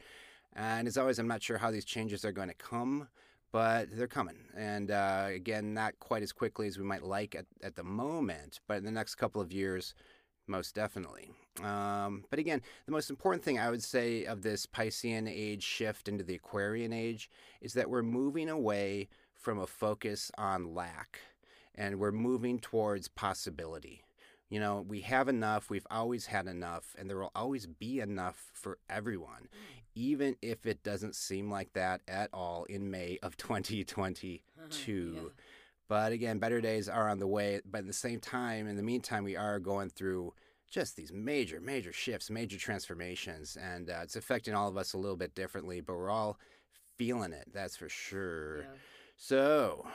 And 0.56 0.88
as 0.88 0.98
always, 0.98 1.20
I'm 1.20 1.28
not 1.28 1.44
sure 1.44 1.60
how 1.60 1.70
these 1.70 1.86
changes 1.86 2.26
are 2.26 2.32
going 2.32 2.48
to 2.48 2.56
come, 2.56 3.08
but 3.52 3.88
they're 3.92 4.08
coming. 4.08 4.38
And 4.56 4.92
uh, 4.92 5.28
again, 5.30 5.74
not 5.74 6.00
quite 6.00 6.24
as 6.24 6.32
quickly 6.32 6.68
as 6.68 6.78
we 6.78 6.84
might 6.84 7.04
like 7.04 7.36
at, 7.36 7.46
at 7.64 7.76
the 7.76 7.84
moment, 7.84 8.60
but 8.68 8.78
in 8.78 8.86
the 8.86 8.92
next 8.92 9.16
couple 9.16 9.42
of 9.42 9.52
years, 9.52 9.94
most 10.48 10.76
definitely. 10.76 11.32
Um, 11.64 12.26
but 12.30 12.40
again, 12.40 12.62
the 12.86 12.92
most 12.92 13.10
important 13.10 13.44
thing 13.44 13.60
I 13.60 13.70
would 13.70 13.84
say 13.84 14.26
of 14.26 14.42
this 14.42 14.66
Piscean 14.66 15.28
age 15.30 15.64
shift 15.64 16.08
into 16.08 16.24
the 16.24 16.36
Aquarian 16.36 16.94
age 16.94 17.30
is 17.62 17.74
that 17.74 17.90
we're 17.90 18.04
moving 18.04 18.50
away 18.50 19.08
from 19.34 19.60
a 19.60 19.68
focus 19.68 20.32
on 20.38 20.74
lack 20.74 21.20
and 21.74 22.00
we're 22.00 22.12
moving 22.12 22.60
towards 22.60 23.08
possibility. 23.08 24.05
You 24.50 24.60
know, 24.60 24.86
we 24.88 25.02
have 25.02 25.28
enough, 25.28 25.70
we've 25.70 25.88
always 25.90 26.28
had 26.28 26.48
enough, 26.48 26.96
and 26.98 27.10
there 27.10 27.18
will 27.18 27.32
always 27.36 27.66
be 27.66 28.00
enough 28.00 28.52
for 28.54 28.78
everyone, 28.90 29.50
even 29.96 30.36
if 30.42 30.66
it 30.66 30.84
doesn't 30.84 31.16
seem 31.16 31.50
like 31.50 31.74
that 31.74 32.02
at 32.08 32.30
all 32.32 32.66
in 32.66 32.92
May 32.92 33.18
of 33.24 33.38
2022. 33.38 34.42
yeah. 35.16 35.22
But 35.88 36.12
again, 36.12 36.40
better 36.40 36.62
days 36.62 36.90
are 36.90 37.10
on 37.10 37.20
the 37.20 37.28
way. 37.28 37.62
But 37.70 37.80
at 37.80 37.88
the 37.88 37.94
same 37.94 38.20
time, 38.20 38.68
in 38.68 38.76
the 38.76 38.84
meantime, 38.84 39.24
we 39.24 39.36
are 39.36 39.60
going 39.60 39.90
through 39.90 40.34
just 40.70 40.96
these 40.96 41.12
major, 41.14 41.60
major 41.62 41.94
shifts, 41.94 42.30
major 42.30 42.58
transformations, 42.58 43.58
and 43.62 43.90
uh, 43.90 44.00
it's 44.04 44.16
affecting 44.16 44.54
all 44.54 44.68
of 44.68 44.78
us 44.78 44.94
a 44.94 44.98
little 44.98 45.16
bit 45.16 45.36
differently, 45.36 45.80
but 45.80 45.96
we're 45.96 46.10
all 46.10 46.38
feeling 46.98 47.34
it, 47.34 47.48
that's 47.54 47.78
for 47.78 47.90
sure. 47.90 48.62
Yeah. 48.62 48.66
So, 49.18 49.88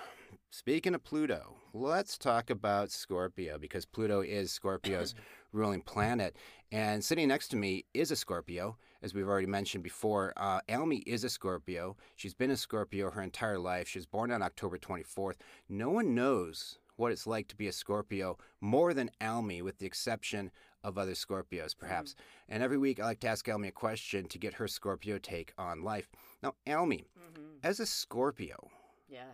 speaking 0.51 0.95
of 0.95 1.05
Pluto, 1.05 1.57
let's 1.73 2.19
talk 2.19 2.51
about 2.51 2.91
Scorpio 2.91 3.59
because 3.59 3.85
Pluto 3.85 4.21
is 4.21 4.53
Scorpio's 4.53 5.15
ruling 5.53 5.83
planet. 5.83 6.37
And 6.73 7.05
sitting 7.05 7.29
next 7.29 7.49
to 7.49 7.57
me 7.57 7.85
is 7.95 8.11
a 8.11 8.17
Scorpio, 8.17 8.77
as 9.03 9.15
we've 9.15 9.29
already 9.29 9.47
mentioned 9.47 9.83
before. 9.83 10.33
Uh, 10.37 10.61
Almy 10.69 10.99
is 10.99 11.25
a 11.25 11.31
Scorpio. 11.31 11.97
She's 12.17 12.35
been 12.35 12.51
a 12.51 12.57
Scorpio 12.57 13.11
her 13.11 13.23
entire 13.23 13.59
life. 13.59 13.89
She 13.89 13.99
was 13.99 14.07
born 14.07 14.31
on 14.31 14.43
October 14.43 14.79
24th. 14.79 15.37
No 15.69 15.91
one 15.91 16.15
knows 16.15 16.79
what 16.97 17.13
it's 17.13 17.27
like 17.27 17.49
to 17.49 17.57
be 17.57 17.67
a 17.67 17.73
Scorpio 17.73 18.37
more 18.61 18.93
than 18.93 19.11
Almy, 19.21 19.63
with 19.63 19.79
the 19.79 19.87
exception 19.87 20.51
of 20.85 20.99
other 20.99 21.13
Scorpios, 21.13 21.77
perhaps. 21.77 22.13
Mm-hmm. 22.13 22.55
And 22.55 22.63
every 22.63 22.79
week 22.79 23.01
I 23.01 23.05
like 23.05 23.21
to 23.21 23.29
ask 23.29 23.49
Almy 23.49 23.69
a 23.69 23.73
question 23.73 24.27
to 24.29 24.39
get 24.39 24.55
her 24.55 24.69
Scorpio 24.69 25.19
take 25.19 25.53
on 25.59 25.83
life. 25.83 26.09
Now, 26.43 26.55
Almy, 26.67 27.07
mm-hmm. 27.19 27.59
as 27.63 27.81
a 27.81 27.87
Scorpio, 27.87 28.69
yeah. 29.09 29.33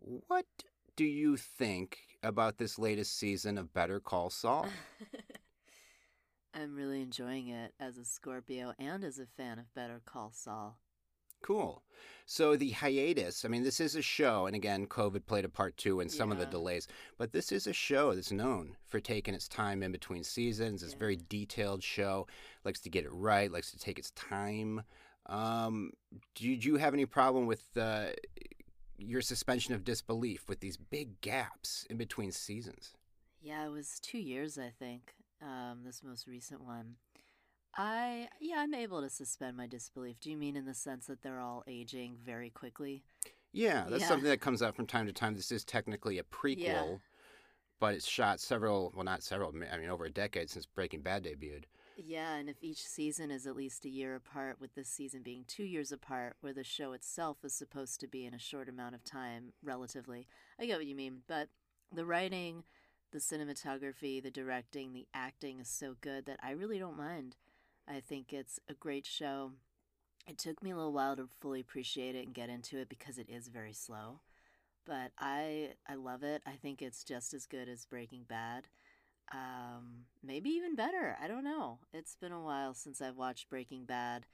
What 0.00 0.46
do 0.96 1.04
you 1.04 1.36
think 1.36 1.98
about 2.22 2.58
this 2.58 2.78
latest 2.78 3.16
season 3.18 3.58
of 3.58 3.72
Better 3.72 4.00
Call 4.00 4.30
Saul? 4.30 4.66
I'm 6.54 6.74
really 6.74 7.02
enjoying 7.02 7.48
it 7.48 7.74
as 7.78 7.96
a 7.96 8.04
Scorpio 8.04 8.72
and 8.78 9.04
as 9.04 9.18
a 9.18 9.26
fan 9.26 9.58
of 9.58 9.72
Better 9.74 10.00
Call 10.04 10.32
Saul. 10.32 10.78
Cool. 11.42 11.82
So 12.26 12.56
the 12.56 12.70
hiatus, 12.70 13.44
I 13.44 13.48
mean, 13.48 13.62
this 13.62 13.80
is 13.80 13.96
a 13.96 14.02
show, 14.02 14.46
and 14.46 14.54
again, 14.54 14.86
COVID 14.86 15.26
played 15.26 15.44
a 15.44 15.48
part 15.48 15.76
too 15.76 16.00
in 16.00 16.08
some 16.08 16.28
yeah. 16.28 16.34
of 16.34 16.40
the 16.40 16.46
delays, 16.46 16.86
but 17.18 17.32
this 17.32 17.50
is 17.50 17.66
a 17.66 17.72
show 17.72 18.14
that's 18.14 18.32
known 18.32 18.76
for 18.86 19.00
taking 19.00 19.34
its 19.34 19.48
time 19.48 19.82
in 19.82 19.90
between 19.90 20.22
seasons. 20.22 20.82
It's 20.82 20.92
yeah. 20.92 20.96
a 20.96 21.00
very 21.00 21.18
detailed 21.28 21.82
show, 21.82 22.26
likes 22.64 22.80
to 22.80 22.90
get 22.90 23.04
it 23.04 23.12
right, 23.12 23.50
likes 23.50 23.70
to 23.70 23.78
take 23.78 23.98
its 23.98 24.10
time. 24.12 24.82
Um, 25.26 25.92
did 26.34 26.64
you 26.64 26.76
have 26.76 26.94
any 26.94 27.06
problem 27.06 27.46
with 27.46 27.64
uh, 27.76 28.08
your 29.00 29.22
suspension 29.22 29.74
of 29.74 29.84
disbelief 29.84 30.48
with 30.48 30.60
these 30.60 30.76
big 30.76 31.20
gaps 31.20 31.86
in 31.88 31.96
between 31.96 32.32
seasons. 32.32 32.92
Yeah, 33.42 33.64
it 33.64 33.70
was 33.70 33.98
two 34.00 34.18
years, 34.18 34.58
I 34.58 34.70
think. 34.78 35.14
Um, 35.42 35.80
this 35.84 36.02
most 36.02 36.26
recent 36.26 36.62
one. 36.62 36.96
I 37.76 38.28
yeah, 38.40 38.56
I'm 38.58 38.74
able 38.74 39.00
to 39.00 39.08
suspend 39.08 39.56
my 39.56 39.66
disbelief. 39.66 40.20
Do 40.20 40.30
you 40.30 40.36
mean 40.36 40.56
in 40.56 40.66
the 40.66 40.74
sense 40.74 41.06
that 41.06 41.22
they're 41.22 41.40
all 41.40 41.64
aging 41.66 42.16
very 42.24 42.50
quickly? 42.50 43.04
Yeah, 43.52 43.86
that's 43.88 44.02
yeah. 44.02 44.08
something 44.08 44.28
that 44.28 44.40
comes 44.40 44.62
up 44.62 44.74
from 44.74 44.86
time 44.86 45.06
to 45.06 45.12
time. 45.12 45.34
This 45.34 45.50
is 45.50 45.64
technically 45.64 46.18
a 46.18 46.22
prequel, 46.22 46.58
yeah. 46.58 46.96
but 47.80 47.94
it's 47.94 48.06
shot 48.06 48.40
several, 48.40 48.92
well, 48.94 49.04
not 49.04 49.22
several, 49.22 49.52
I 49.72 49.76
mean, 49.76 49.90
over 49.90 50.04
a 50.04 50.10
decade 50.10 50.50
since 50.50 50.66
Breaking 50.66 51.00
Bad 51.00 51.24
debuted. 51.24 51.64
Yeah, 52.02 52.36
and 52.36 52.48
if 52.48 52.56
each 52.62 52.86
season 52.86 53.30
is 53.30 53.46
at 53.46 53.56
least 53.56 53.84
a 53.84 53.90
year 53.90 54.14
apart, 54.14 54.56
with 54.58 54.74
this 54.74 54.88
season 54.88 55.22
being 55.22 55.44
two 55.46 55.64
years 55.64 55.92
apart, 55.92 56.36
where 56.40 56.54
the 56.54 56.64
show 56.64 56.92
itself 56.92 57.38
is 57.44 57.52
supposed 57.52 58.00
to 58.00 58.06
be 58.08 58.24
in 58.24 58.32
a 58.32 58.38
short 58.38 58.70
amount 58.70 58.94
of 58.94 59.04
time, 59.04 59.52
relatively, 59.62 60.26
I 60.58 60.64
get 60.64 60.78
what 60.78 60.86
you 60.86 60.94
mean. 60.94 61.18
But 61.28 61.48
the 61.92 62.06
writing, 62.06 62.64
the 63.12 63.18
cinematography, 63.18 64.22
the 64.22 64.30
directing, 64.30 64.92
the 64.92 65.08
acting 65.12 65.60
is 65.60 65.68
so 65.68 65.96
good 66.00 66.24
that 66.24 66.40
I 66.42 66.52
really 66.52 66.78
don't 66.78 66.96
mind. 66.96 67.36
I 67.86 68.00
think 68.00 68.32
it's 68.32 68.58
a 68.66 68.74
great 68.74 69.04
show. 69.04 69.52
It 70.26 70.38
took 70.38 70.62
me 70.62 70.70
a 70.70 70.76
little 70.76 70.92
while 70.94 71.16
to 71.16 71.28
fully 71.40 71.60
appreciate 71.60 72.14
it 72.14 72.24
and 72.24 72.34
get 72.34 72.48
into 72.48 72.78
it 72.78 72.88
because 72.88 73.18
it 73.18 73.28
is 73.28 73.48
very 73.48 73.74
slow. 73.74 74.20
But 74.86 75.12
I 75.18 75.72
I 75.86 75.96
love 75.96 76.22
it. 76.22 76.40
I 76.46 76.52
think 76.52 76.80
it's 76.80 77.04
just 77.04 77.34
as 77.34 77.44
good 77.44 77.68
as 77.68 77.84
Breaking 77.84 78.24
Bad 78.26 78.68
um, 79.32 80.06
maybe 80.22 80.50
even 80.50 80.74
better. 80.74 81.16
I 81.22 81.28
don't 81.28 81.44
know. 81.44 81.78
It's 81.92 82.16
been 82.16 82.32
a 82.32 82.42
while 82.42 82.74
since 82.74 83.00
I've 83.00 83.16
watched 83.16 83.48
Breaking 83.48 83.84
Bad 83.84 84.26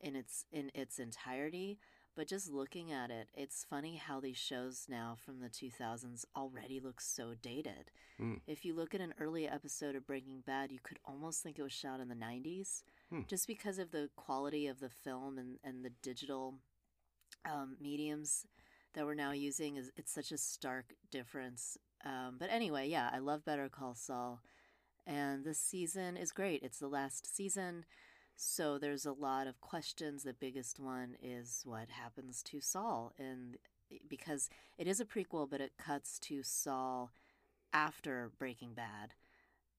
in 0.00 0.16
its 0.16 0.44
in 0.52 0.70
its 0.74 0.98
entirety, 0.98 1.78
but 2.16 2.26
just 2.26 2.50
looking 2.50 2.92
at 2.92 3.10
it, 3.10 3.28
it's 3.34 3.64
funny 3.68 3.96
how 3.96 4.20
these 4.20 4.36
shows 4.36 4.86
now 4.88 5.16
from 5.24 5.40
the 5.40 5.48
2000s 5.48 6.24
already 6.36 6.80
look 6.80 7.00
so 7.00 7.34
dated. 7.40 7.90
Mm. 8.20 8.40
If 8.46 8.64
you 8.64 8.74
look 8.74 8.94
at 8.94 9.00
an 9.00 9.14
early 9.20 9.48
episode 9.48 9.94
of 9.94 10.06
Breaking 10.06 10.42
Bad, 10.44 10.72
you 10.72 10.80
could 10.82 10.98
almost 11.04 11.42
think 11.42 11.58
it 11.58 11.62
was 11.62 11.72
shot 11.72 12.00
in 12.00 12.08
the 12.08 12.14
90s, 12.14 12.82
mm. 13.12 13.26
just 13.28 13.46
because 13.46 13.78
of 13.78 13.92
the 13.92 14.10
quality 14.16 14.66
of 14.66 14.80
the 14.80 14.90
film 14.90 15.38
and 15.38 15.58
and 15.62 15.84
the 15.84 15.92
digital 16.02 16.56
um, 17.44 17.76
mediums 17.80 18.46
that 18.94 19.04
we're 19.06 19.14
now 19.14 19.32
using. 19.32 19.76
Is 19.76 19.90
it's 19.96 20.12
such 20.12 20.32
a 20.32 20.38
stark 20.38 20.94
difference 21.10 21.78
um, 22.04 22.36
but 22.38 22.50
anyway, 22.50 22.88
yeah, 22.88 23.10
I 23.12 23.18
love 23.18 23.44
Better 23.44 23.68
Call 23.68 23.94
Saul. 23.94 24.40
And 25.06 25.44
this 25.44 25.58
season 25.58 26.16
is 26.16 26.32
great. 26.32 26.62
It's 26.62 26.78
the 26.78 26.88
last 26.88 27.34
season. 27.34 27.84
So 28.36 28.78
there's 28.78 29.06
a 29.06 29.12
lot 29.12 29.46
of 29.46 29.60
questions. 29.60 30.22
The 30.22 30.32
biggest 30.32 30.80
one 30.80 31.16
is 31.22 31.62
what 31.64 31.88
happens 31.90 32.42
to 32.44 32.60
Saul. 32.60 33.12
And 33.18 33.56
because 34.08 34.48
it 34.78 34.86
is 34.86 35.00
a 35.00 35.04
prequel, 35.04 35.48
but 35.48 35.60
it 35.60 35.72
cuts 35.78 36.18
to 36.20 36.42
Saul 36.42 37.10
after 37.72 38.30
Breaking 38.38 38.74
Bad. 38.74 39.14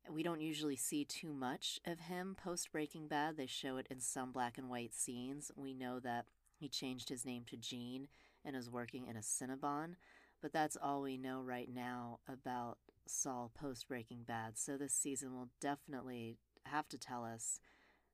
We 0.09 0.23
don't 0.23 0.41
usually 0.41 0.75
see 0.75 1.05
too 1.05 1.33
much 1.33 1.79
of 1.85 2.01
him 2.01 2.35
post 2.41 2.71
Breaking 2.71 3.07
Bad. 3.07 3.37
They 3.37 3.47
show 3.47 3.77
it 3.77 3.87
in 3.89 4.01
some 4.01 4.31
black 4.31 4.57
and 4.57 4.69
white 4.69 4.93
scenes. 4.93 5.51
We 5.55 5.73
know 5.73 5.99
that 6.01 6.25
he 6.59 6.67
changed 6.67 7.09
his 7.09 7.25
name 7.25 7.43
to 7.47 7.57
Gene 7.57 8.07
and 8.45 8.55
is 8.55 8.69
working 8.69 9.07
in 9.07 9.15
a 9.15 9.19
Cinnabon. 9.19 9.95
But 10.41 10.53
that's 10.53 10.77
all 10.81 11.01
we 11.01 11.17
know 11.17 11.41
right 11.41 11.69
now 11.73 12.19
about 12.27 12.77
Saul 13.07 13.51
post 13.53 13.87
Breaking 13.87 14.23
Bad. 14.23 14.57
So 14.57 14.77
this 14.77 14.93
season 14.93 15.33
will 15.33 15.49
definitely 15.61 16.37
have 16.65 16.87
to 16.89 16.97
tell 16.97 17.23
us 17.23 17.59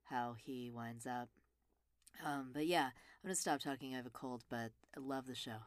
how 0.03 0.35
he 0.37 0.69
winds 0.69 1.05
up. 1.05 1.29
Um, 2.23 2.51
but 2.53 2.67
yeah, 2.67 2.89
I'm 3.23 3.29
to 3.29 3.35
stop 3.35 3.59
talking. 3.59 3.93
I 3.93 3.97
have 3.97 4.05
a 4.05 4.11
cold, 4.11 4.43
but 4.49 4.71
I 4.95 4.99
love 4.99 5.27
the 5.27 5.35
show. 5.35 5.57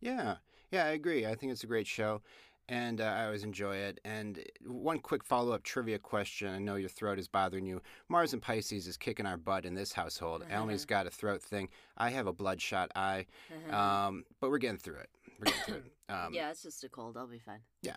Yeah, 0.00 0.36
yeah, 0.70 0.84
I 0.86 0.90
agree. 0.90 1.24
I 1.26 1.34
think 1.34 1.52
it's 1.52 1.64
a 1.64 1.68
great 1.68 1.86
show 1.86 2.22
and 2.68 3.00
uh, 3.00 3.04
I 3.04 3.24
always 3.26 3.44
enjoy 3.44 3.76
it. 3.76 4.00
And 4.04 4.42
one 4.64 4.98
quick 4.98 5.24
follow 5.24 5.52
up 5.52 5.62
trivia 5.62 5.98
question 5.98 6.48
I 6.48 6.58
know 6.58 6.76
your 6.76 6.88
throat 6.88 7.18
is 7.18 7.28
bothering 7.28 7.66
you. 7.66 7.82
Mars 8.08 8.32
and 8.32 8.42
Pisces 8.42 8.86
is 8.86 8.96
kicking 8.96 9.26
our 9.26 9.36
butt 9.36 9.64
in 9.64 9.74
this 9.74 9.92
household. 9.92 10.44
uh 10.50 10.66
has 10.68 10.84
got 10.84 11.06
a 11.06 11.10
throat 11.10 11.42
thing. 11.42 11.68
I 11.96 12.10
have 12.10 12.26
a 12.26 12.32
bloodshot 12.32 12.90
eye, 12.96 13.26
uh-huh. 13.50 13.76
um, 13.76 14.24
but 14.40 14.50
we're 14.50 14.58
getting 14.58 14.78
through 14.78 14.96
it. 14.96 15.10
We're 15.38 15.46
getting 15.46 15.62
through 15.62 15.76
it. 15.76 15.84
Um, 16.08 16.34
yeah, 16.34 16.50
it's 16.50 16.62
just 16.62 16.84
a 16.84 16.90
cold. 16.90 17.16
I'll 17.16 17.26
be 17.26 17.38
fine. 17.38 17.60
Yeah. 17.80 17.96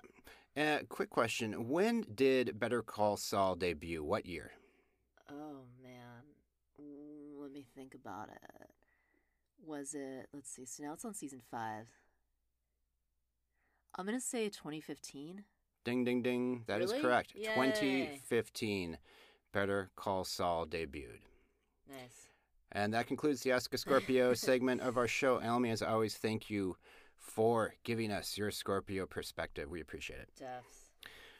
Uh, 0.55 0.79
quick 0.87 1.09
question: 1.09 1.67
When 1.67 2.05
did 2.15 2.57
Better 2.57 2.81
Call 2.81 3.17
Saul 3.17 3.55
debut? 3.55 4.05
What 4.05 4.25
year? 4.25 4.51
Oh 5.29 5.63
man, 5.83 6.23
let 7.41 7.51
me 7.51 7.65
think 7.75 7.93
about 7.93 8.29
it. 8.29 8.69
Was 9.65 9.95
it? 9.95 10.29
Let's 10.33 10.49
see. 10.49 10.65
So 10.65 10.83
now 10.83 10.93
it's 10.93 11.03
on 11.03 11.13
season 11.13 11.41
five. 11.51 11.87
I'm 13.97 14.05
gonna 14.05 14.19
say 14.19 14.49
2015. 14.49 15.43
Ding, 15.83 16.03
ding, 16.03 16.21
ding. 16.21 16.63
That 16.67 16.81
is 16.81 16.91
Really? 16.91 17.03
correct. 17.03 17.35
Yay. 17.35 17.45
2015, 17.53 18.97
Better 19.51 19.91
Call 19.95 20.23
Saul 20.25 20.65
debuted. 20.65 21.19
Nice. 21.89 22.27
And 22.71 22.93
that 22.93 23.07
concludes 23.07 23.41
the 23.43 23.51
Ask 23.51 23.73
a 23.73 23.77
Scorpio 23.77 24.33
segment 24.33 24.81
of 24.81 24.97
our 24.97 25.07
show. 25.07 25.39
Elmi, 25.39 25.71
as 25.71 25.81
always, 25.81 26.17
thank 26.17 26.49
you 26.49 26.75
for 27.17 27.75
giving 27.83 28.11
us 28.11 28.37
your 28.37 28.51
Scorpio 28.51 29.05
perspective. 29.05 29.69
We 29.69 29.79
appreciate 29.79 30.19
it. 30.19 30.29
Duffs. 30.37 30.81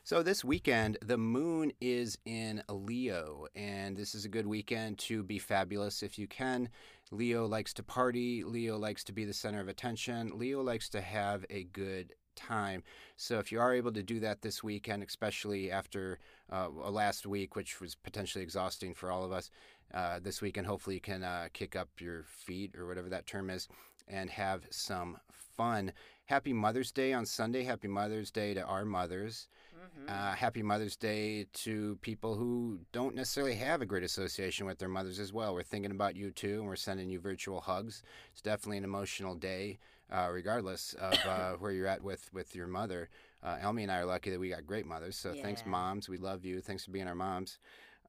So, 0.03 0.21
this 0.21 0.45
weekend, 0.45 0.99
the 1.01 1.17
moon 1.17 1.73
is 1.81 2.19
in 2.25 2.61
Leo, 2.69 3.47
and 3.55 3.97
this 3.97 4.13
is 4.13 4.23
a 4.23 4.29
good 4.29 4.45
weekend 4.45 4.99
to 4.99 5.23
be 5.23 5.39
fabulous 5.39 6.03
if 6.03 6.19
you 6.19 6.27
can. 6.27 6.69
Leo 7.11 7.47
likes 7.47 7.73
to 7.73 7.83
party, 7.83 8.43
Leo 8.43 8.77
likes 8.77 9.03
to 9.05 9.13
be 9.13 9.25
the 9.25 9.33
center 9.33 9.59
of 9.59 9.67
attention, 9.67 10.37
Leo 10.37 10.61
likes 10.61 10.89
to 10.89 11.01
have 11.01 11.43
a 11.49 11.63
good 11.63 12.13
time. 12.35 12.83
So, 13.17 13.39
if 13.39 13.51
you 13.51 13.59
are 13.59 13.73
able 13.73 13.91
to 13.93 14.03
do 14.03 14.19
that 14.21 14.41
this 14.41 14.63
weekend, 14.63 15.03
especially 15.03 15.71
after 15.71 16.19
uh, 16.51 16.69
last 16.69 17.25
week, 17.25 17.55
which 17.55 17.81
was 17.81 17.95
potentially 17.95 18.43
exhausting 18.43 18.93
for 18.93 19.11
all 19.11 19.23
of 19.23 19.31
us, 19.31 19.51
uh, 19.93 20.19
this 20.21 20.41
weekend, 20.41 20.67
hopefully, 20.67 20.95
you 20.95 21.01
can 21.01 21.23
uh, 21.23 21.47
kick 21.53 21.75
up 21.75 21.89
your 21.99 22.23
feet 22.23 22.75
or 22.77 22.85
whatever 22.87 23.09
that 23.09 23.27
term 23.27 23.49
is 23.49 23.67
and 24.07 24.29
have 24.29 24.63
some 24.69 25.17
fun. 25.31 25.91
Happy 26.25 26.53
Mother's 26.53 26.91
Day 26.91 27.13
on 27.13 27.25
Sunday. 27.25 27.63
Happy 27.63 27.87
Mother's 27.87 28.31
Day 28.31 28.53
to 28.53 28.63
our 28.63 28.85
mothers. 28.85 29.47
Mm-hmm. 29.75 30.09
Uh, 30.09 30.33
happy 30.33 30.63
Mother's 30.63 30.95
Day 30.95 31.45
to 31.53 31.97
people 32.01 32.35
who 32.35 32.79
don't 32.91 33.15
necessarily 33.15 33.55
have 33.55 33.81
a 33.81 33.85
great 33.85 34.03
association 34.03 34.65
with 34.65 34.79
their 34.79 34.89
mothers 34.89 35.19
as 35.19 35.33
well. 35.33 35.53
We're 35.53 35.63
thinking 35.63 35.91
about 35.91 36.15
you 36.15 36.31
too, 36.31 36.59
and 36.59 36.67
we're 36.67 36.75
sending 36.75 37.09
you 37.09 37.19
virtual 37.19 37.61
hugs. 37.61 38.01
It's 38.31 38.41
definitely 38.41 38.77
an 38.77 38.83
emotional 38.83 39.35
day, 39.35 39.77
uh, 40.11 40.29
regardless 40.31 40.93
of 40.93 41.13
uh, 41.25 41.53
where 41.59 41.71
you're 41.71 41.87
at 41.87 42.03
with, 42.03 42.29
with 42.33 42.55
your 42.55 42.67
mother. 42.67 43.09
Uh, 43.43 43.57
Elmi 43.57 43.83
and 43.83 43.91
I 43.91 43.99
are 43.99 44.05
lucky 44.05 44.31
that 44.31 44.39
we 44.39 44.49
got 44.49 44.65
great 44.65 44.85
mothers. 44.85 45.15
So 45.15 45.33
thanks, 45.33 45.63
moms. 45.65 46.09
We 46.09 46.17
love 46.17 46.45
you. 46.45 46.61
Thanks 46.61 46.85
for 46.85 46.91
being 46.91 47.07
our 47.07 47.15
moms. 47.15 47.59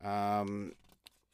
Um, 0.02 0.72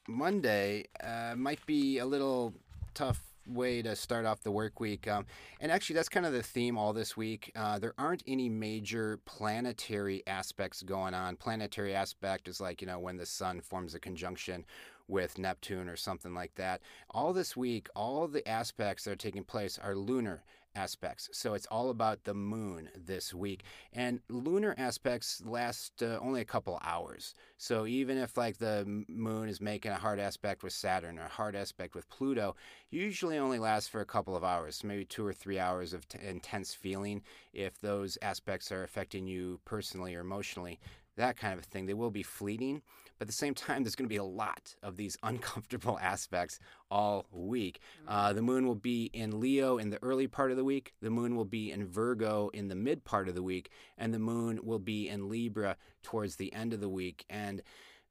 Monday 0.08 0.86
uh, 1.02 1.34
might 1.36 1.64
be 1.66 1.98
a 1.98 2.06
little 2.06 2.54
tough 2.94 3.20
way 3.46 3.82
to 3.82 3.96
start 3.96 4.24
off 4.24 4.42
the 4.42 4.50
work 4.50 4.80
week. 4.80 5.08
Um, 5.08 5.26
and 5.60 5.72
actually, 5.72 5.94
that's 5.94 6.08
kind 6.08 6.26
of 6.26 6.32
the 6.32 6.42
theme 6.42 6.78
all 6.78 6.92
this 6.92 7.16
week. 7.16 7.52
Uh, 7.56 7.78
there 7.78 7.94
aren't 7.98 8.22
any 8.26 8.48
major 8.48 9.18
planetary 9.24 10.22
aspects 10.26 10.82
going 10.82 11.14
on. 11.14 11.36
Planetary 11.36 11.94
aspect 11.94 12.48
is 12.48 12.60
like, 12.60 12.80
you 12.80 12.86
know, 12.86 12.98
when 12.98 13.16
the 13.16 13.26
sun 13.26 13.60
forms 13.60 13.94
a 13.94 14.00
conjunction 14.00 14.64
with 15.08 15.38
Neptune 15.38 15.88
or 15.88 15.96
something 15.96 16.34
like 16.34 16.54
that. 16.56 16.80
All 17.10 17.32
this 17.32 17.56
week, 17.56 17.88
all 17.94 18.28
the 18.28 18.46
aspects 18.48 19.04
that 19.04 19.12
are 19.12 19.16
taking 19.16 19.44
place 19.44 19.78
are 19.82 19.94
lunar 19.94 20.42
aspects. 20.74 21.28
So 21.32 21.54
it's 21.54 21.66
all 21.66 21.90
about 21.90 22.24
the 22.24 22.34
moon 22.34 22.88
this 22.96 23.34
week. 23.34 23.62
And 23.92 24.20
lunar 24.28 24.74
aspects 24.78 25.42
last 25.44 26.02
uh, 26.02 26.18
only 26.20 26.40
a 26.40 26.46
couple 26.46 26.78
hours. 26.82 27.34
So 27.58 27.86
even 27.86 28.18
if 28.18 28.36
like 28.36 28.58
the 28.58 29.04
moon 29.08 29.48
is 29.48 29.60
making 29.60 29.92
a 29.92 29.96
hard 29.96 30.18
aspect 30.18 30.62
with 30.62 30.72
Saturn 30.72 31.18
or 31.18 31.24
a 31.24 31.28
hard 31.28 31.54
aspect 31.54 31.94
with 31.94 32.08
Pluto, 32.08 32.56
usually 32.90 33.38
only 33.38 33.58
lasts 33.58 33.88
for 33.88 34.00
a 34.00 34.06
couple 34.06 34.36
of 34.36 34.44
hours, 34.44 34.84
maybe 34.84 35.04
two 35.04 35.26
or 35.26 35.32
three 35.32 35.58
hours 35.58 35.92
of 35.92 36.08
t- 36.08 36.18
intense 36.26 36.74
feeling 36.74 37.22
if 37.52 37.80
those 37.80 38.18
aspects 38.22 38.72
are 38.72 38.82
affecting 38.82 39.26
you 39.26 39.60
personally 39.64 40.14
or 40.14 40.20
emotionally. 40.20 40.80
That 41.16 41.36
kind 41.36 41.58
of 41.58 41.66
thing. 41.66 41.86
They 41.86 41.94
will 41.94 42.10
be 42.10 42.22
fleeting, 42.22 42.80
but 43.22 43.26
at 43.26 43.28
the 43.28 43.34
same 43.34 43.54
time, 43.54 43.84
there's 43.84 43.94
going 43.94 44.08
to 44.08 44.12
be 44.12 44.16
a 44.16 44.24
lot 44.24 44.74
of 44.82 44.96
these 44.96 45.16
uncomfortable 45.22 45.96
aspects 46.02 46.58
all 46.90 47.26
week. 47.30 47.78
Uh, 48.08 48.32
the 48.32 48.42
moon 48.42 48.66
will 48.66 48.74
be 48.74 49.10
in 49.12 49.38
Leo 49.38 49.78
in 49.78 49.90
the 49.90 50.02
early 50.02 50.26
part 50.26 50.50
of 50.50 50.56
the 50.56 50.64
week. 50.64 50.92
The 51.00 51.08
moon 51.08 51.36
will 51.36 51.44
be 51.44 51.70
in 51.70 51.86
Virgo 51.86 52.50
in 52.52 52.66
the 52.66 52.74
mid 52.74 53.04
part 53.04 53.28
of 53.28 53.36
the 53.36 53.42
week, 53.44 53.70
and 53.96 54.12
the 54.12 54.18
moon 54.18 54.58
will 54.64 54.80
be 54.80 55.08
in 55.08 55.28
Libra 55.28 55.76
towards 56.02 56.34
the 56.34 56.52
end 56.52 56.72
of 56.72 56.80
the 56.80 56.88
week. 56.88 57.24
And 57.30 57.62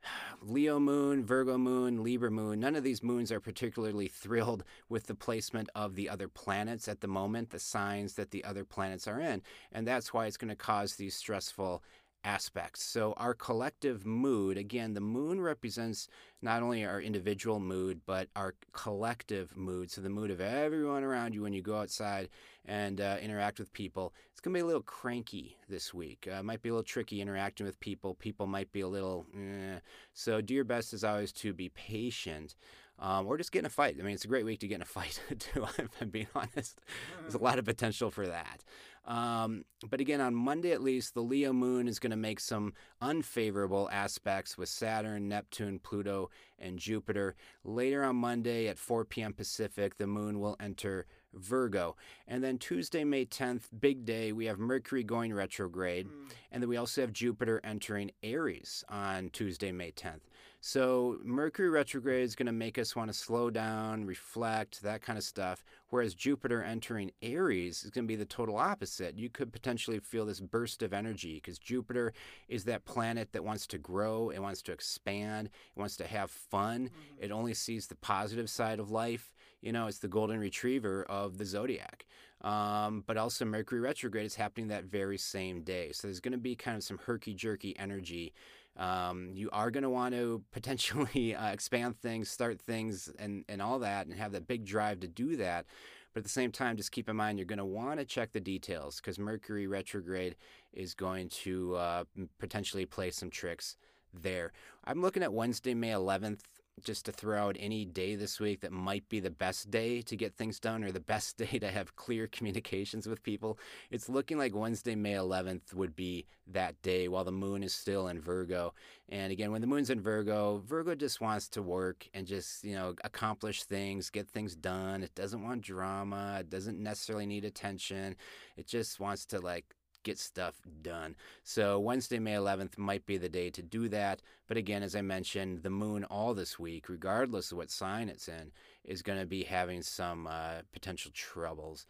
Leo 0.42 0.80
moon, 0.80 1.26
Virgo 1.26 1.58
moon, 1.58 2.04
Libra 2.04 2.32
moon, 2.32 2.60
none 2.60 2.78
of 2.78 2.84
these 2.84 3.04
moons 3.04 3.34
are 3.34 3.40
particularly 3.40 4.08
thrilled 4.22 4.64
with 4.90 5.08
the 5.08 5.16
placement 5.16 5.70
of 5.76 5.96
the 5.96 6.10
other 6.10 6.28
planets 6.28 6.88
at 6.88 7.02
the 7.02 7.08
moment, 7.08 7.50
the 7.50 7.60
signs 7.60 8.14
that 8.14 8.32
the 8.32 8.44
other 8.44 8.64
planets 8.64 9.08
are 9.08 9.20
in. 9.20 9.42
And 9.72 9.86
that's 9.86 10.14
why 10.14 10.26
it's 10.26 10.38
going 10.38 10.50
to 10.50 10.56
cause 10.56 10.96
these 10.96 11.16
stressful 11.16 11.84
aspects. 12.24 12.84
So, 12.84 13.14
our 13.18 13.34
collective 13.34 14.06
mood 14.06 14.58
again, 14.58 14.94
the 14.94 15.02
moon 15.02 15.42
represents 15.42 16.08
not 16.42 16.64
only 16.64 16.86
our 16.86 17.02
individual 17.02 17.60
mood, 17.60 18.02
but 18.06 18.30
our 18.36 18.56
collective 18.74 19.56
mood. 19.58 19.92
So, 19.92 20.02
the 20.02 20.10
mood 20.10 20.32
of 20.32 20.42
everyone 20.42 21.04
around 21.04 21.34
you 21.34 21.42
when 21.42 21.54
you 21.54 21.62
go 21.62 21.78
outside 21.78 22.30
and 22.66 23.02
uh, 23.02 23.18
interact 23.22 23.60
with 23.60 23.74
people. 23.74 24.14
It's 24.32 24.40
going 24.40 24.54
to 24.54 24.58
be 24.58 24.62
a 24.62 24.66
little 24.66 24.82
cranky 24.82 25.58
this 25.68 25.94
week. 25.94 26.28
Uh, 26.32 26.44
might 26.44 26.62
be 26.62 26.70
a 26.70 26.74
little 26.74 26.84
tricky 26.84 27.22
interacting 27.22 27.66
with 27.66 27.80
people. 27.80 28.14
People 28.16 28.48
might 28.48 28.72
be 28.72 28.82
a 28.82 28.88
little, 28.88 29.26
eh. 29.36 29.80
so 30.14 30.42
do 30.42 30.54
your 30.54 30.64
best 30.64 30.94
as 30.94 31.04
always 31.04 31.32
to 31.34 31.54
be 31.54 31.70
patient. 31.70 32.56
Um, 33.00 33.26
or 33.26 33.36
just 33.36 33.52
get 33.52 33.60
in 33.60 33.66
a 33.66 33.70
fight. 33.70 33.98
I 34.00 34.04
mean, 34.04 34.14
it's 34.14 34.26
a 34.26 34.28
great 34.28 34.46
week 34.46 34.60
to 34.60 34.68
get 34.68 34.76
in 34.76 34.82
a 34.84 34.86
fight, 34.86 35.20
too, 35.40 35.66
if 35.80 35.90
I'm 36.00 36.10
being 36.10 36.28
honest. 36.36 36.80
There's 37.22 37.34
a 37.34 37.40
lot 37.40 37.58
of 37.58 37.66
potential 37.66 38.12
for 38.12 38.28
that. 38.28 38.64
Um, 39.06 39.66
but 39.90 40.00
again, 40.00 40.22
on 40.22 40.36
Monday 40.36 40.72
at 40.72 40.84
least, 40.84 41.14
the 41.14 41.24
Leo 41.24 41.54
moon 41.54 41.88
is 41.88 42.00
going 42.00 42.12
to 42.12 42.18
make 42.18 42.40
some 42.40 42.74
unfavorable 43.02 43.90
aspects 43.92 44.58
with 44.58 44.70
Saturn, 44.70 45.28
Neptune, 45.28 45.80
Pluto, 45.80 46.30
and 46.60 46.78
Jupiter. 46.78 47.36
Later 47.64 48.04
on 48.04 48.16
Monday 48.16 48.68
at 48.68 48.78
4 48.78 49.06
p.m. 49.06 49.34
Pacific, 49.34 49.98
the 49.98 50.08
moon 50.08 50.40
will 50.40 50.56
enter 50.60 51.08
Virgo. 51.34 51.96
And 52.28 52.44
then 52.44 52.58
Tuesday, 52.58 53.04
May 53.04 53.26
10th, 53.26 53.64
big 53.80 54.06
day, 54.06 54.32
we 54.32 54.46
have 54.46 54.60
Mercury 54.60 55.04
going 55.04 55.34
retrograde. 55.34 56.08
Hmm. 56.08 56.28
And 56.52 56.64
then 56.64 56.70
we 56.70 56.78
also 56.78 57.02
have 57.02 57.14
Jupiter 57.14 57.62
entering 57.64 58.12
Aries 58.24 58.84
on 58.90 59.30
Tuesday, 59.30 59.72
May 59.72 59.92
10th. 59.92 60.22
So 60.64 61.18
Mercury 61.24 61.70
retrograde 61.70 62.24
is 62.24 62.36
going 62.36 62.46
to 62.46 62.52
make 62.52 62.78
us 62.78 62.96
want 62.96 63.12
to 63.12 63.18
slow 63.18 63.50
down, 63.50 64.06
reflect, 64.06 64.84
that 64.84 65.02
kind 65.02 65.18
of 65.18 65.24
stuff. 65.24 65.64
Whereas 65.90 66.14
Jupiter 66.14 66.62
entering 66.62 67.12
Aries 67.24 67.84
is 67.84 67.90
going 67.90 68.06
to 68.06 68.08
be 68.08 68.16
the 68.16 68.26
total 68.26 68.58
opposite. 68.58 69.18
You 69.18 69.28
could 69.28 69.52
potentially 69.52 70.00
feel 70.00 70.24
this 70.24 70.40
burst 70.40 70.84
of 70.84 70.94
energy 70.94 71.36
because 71.36 71.58
Jupiter 71.58 72.14
is 72.48 72.66
that 72.66 72.86
planet 72.86 73.34
that 73.34 73.44
wants 73.44 73.66
to 73.68 73.80
grow, 73.80 74.30
it 74.30 74.40
wants 74.40 74.62
to 74.64 74.72
expand, 74.72 75.48
it 75.48 75.80
wants 75.80 75.98
to 75.98 76.06
have 76.06 76.30
fun. 76.30 76.92
Hmm. 76.94 77.24
It 77.24 77.32
only 77.32 77.56
sees 77.56 77.88
the 77.88 77.96
positive 77.96 78.50
side 78.50 78.80
of 78.80 78.92
life. 78.92 79.34
You 79.62 79.72
know, 79.72 79.88
it's 79.88 80.00
the 80.00 80.08
golden 80.08 80.40
retriever 80.40 81.04
of 81.04 81.38
the 81.38 81.46
zodiac. 81.46 82.06
Um, 82.42 83.04
but 83.06 83.18
also 83.18 83.46
Mercury 83.46 83.80
retrograde 83.80 84.26
is 84.26 84.36
happening 84.36 84.70
that 84.70 84.86
very 84.86 85.18
same 85.18 85.62
day. 85.62 85.92
So 85.92 86.08
there's 86.08 86.20
going 86.20 86.32
to 86.32 86.38
be 86.40 86.56
kind 86.56 86.76
of 86.76 86.84
some 86.84 86.98
herky 86.98 87.34
jerky 87.34 87.78
energy. 87.78 88.34
Um, 88.78 89.32
you 89.34 89.50
are 89.52 89.70
going 89.70 89.84
to 89.84 89.90
want 89.90 90.16
to 90.16 90.42
potentially 90.52 91.36
uh, 91.36 91.52
expand 91.52 92.00
things, 92.00 92.30
start 92.30 92.60
things, 92.60 93.10
and, 93.20 93.46
and 93.48 93.62
all 93.62 93.80
that, 93.80 94.08
and 94.08 94.16
have 94.16 94.32
that 94.32 94.48
big 94.48 94.66
drive 94.66 95.00
to 95.02 95.08
do 95.08 95.36
that. 95.38 95.66
But 96.14 96.22
at 96.22 96.24
the 96.24 96.30
same 96.30 96.52
time, 96.52 96.78
just 96.78 96.92
keep 96.92 97.08
in 97.08 97.16
mind 97.16 97.38
you're 97.38 97.46
going 97.46 97.60
to 97.60 97.66
want 97.66 98.00
to 98.00 98.06
check 98.06 98.34
the 98.34 98.42
details 98.42 98.98
because 98.98 99.18
Mercury 99.18 99.68
retrograde 99.68 100.36
is 100.74 100.94
going 100.94 101.30
to 101.30 101.76
uh, 101.76 102.04
potentially 102.38 102.86
play 102.86 103.12
some 103.12 103.30
tricks 103.30 103.78
there. 104.14 104.52
I'm 104.84 105.02
looking 105.02 105.24
at 105.24 105.34
Wednesday, 105.34 105.74
May 105.74 105.92
11th, 105.92 106.42
just 106.84 107.06
to 107.06 107.12
throw 107.12 107.48
out 107.48 107.58
any 107.60 107.86
day 107.86 108.16
this 108.16 108.40
week 108.40 108.62
that 108.62 108.72
might 108.72 109.08
be 109.10 109.20
the 109.20 109.30
best 109.30 109.70
day 109.70 110.02
to 110.02 110.16
get 110.16 110.36
things 110.36 110.60
done 110.60 110.84
or 110.84 110.92
the 110.92 111.00
best 111.00 111.38
day 111.38 111.60
to 111.60 111.70
have 111.70 111.96
clear 111.96 112.28
communications 112.28 113.08
with 113.08 113.24
people. 113.24 113.60
It's 113.90 114.10
looking 114.10 114.38
like 114.38 114.56
Wednesday, 114.56 114.96
May 114.96 115.14
11th 115.14 115.74
would 115.74 115.96
be 115.96 116.26
that 116.48 116.82
day 116.82 117.08
while 117.08 117.24
the 117.24 117.32
moon 117.32 117.64
is 117.64 117.74
still 117.74 118.08
in 118.08 118.20
Virgo. 118.20 118.74
And 119.10 119.32
again, 119.32 119.52
when 119.52 119.62
the 119.62 119.68
moon's 119.68 119.90
in 119.90 120.02
Virgo, 120.02 120.64
Virgo 120.66 120.96
just 120.96 121.22
wants 121.22 121.48
to 121.50 121.62
work 121.62 122.08
and 122.14 122.26
just, 122.26 122.64
you 122.64 122.76
know, 122.76 122.96
accomplish 123.04 123.64
things, 123.64 124.10
get 124.10 124.30
things 124.30 124.56
done. 124.56 125.04
It 125.04 125.14
doesn't 125.16 125.44
want 125.44 125.62
drama, 125.62 126.38
it 126.40 126.50
doesn't 126.50 126.80
necessarily 126.80 127.26
need 127.26 127.46
attention. 127.46 128.16
It 128.58 128.68
just 128.68 129.00
wants 129.00 129.26
to 129.28 129.40
like 129.40 129.76
get 130.04 130.20
stuff 130.20 130.62
done. 130.82 131.16
So 131.44 131.80
Wednesday, 131.80 132.20
May 132.20 132.34
11th 132.34 132.78
might 132.78 133.06
be 133.06 133.18
the 133.18 133.30
day 133.30 133.50
to 133.52 133.62
do 133.62 133.88
that. 133.90 134.22
But 134.48 134.58
again, 134.58 134.84
as 134.84 134.96
I 134.96 135.02
mentioned, 135.02 135.64
the 135.64 135.70
moon 135.70 136.04
all 136.06 136.34
this 136.34 136.60
week, 136.60 136.90
regardless 136.90 137.52
of 137.52 137.58
what 137.58 137.72
sign 137.72 138.10
it's 138.10 138.28
in, 138.28 138.52
is 138.84 139.02
going 139.02 139.20
to 139.20 139.26
be 139.26 139.44
having 139.44 139.82
some 139.82 140.28
uh, 140.28 140.62
potential 140.74 141.12
troubles. 141.14 141.86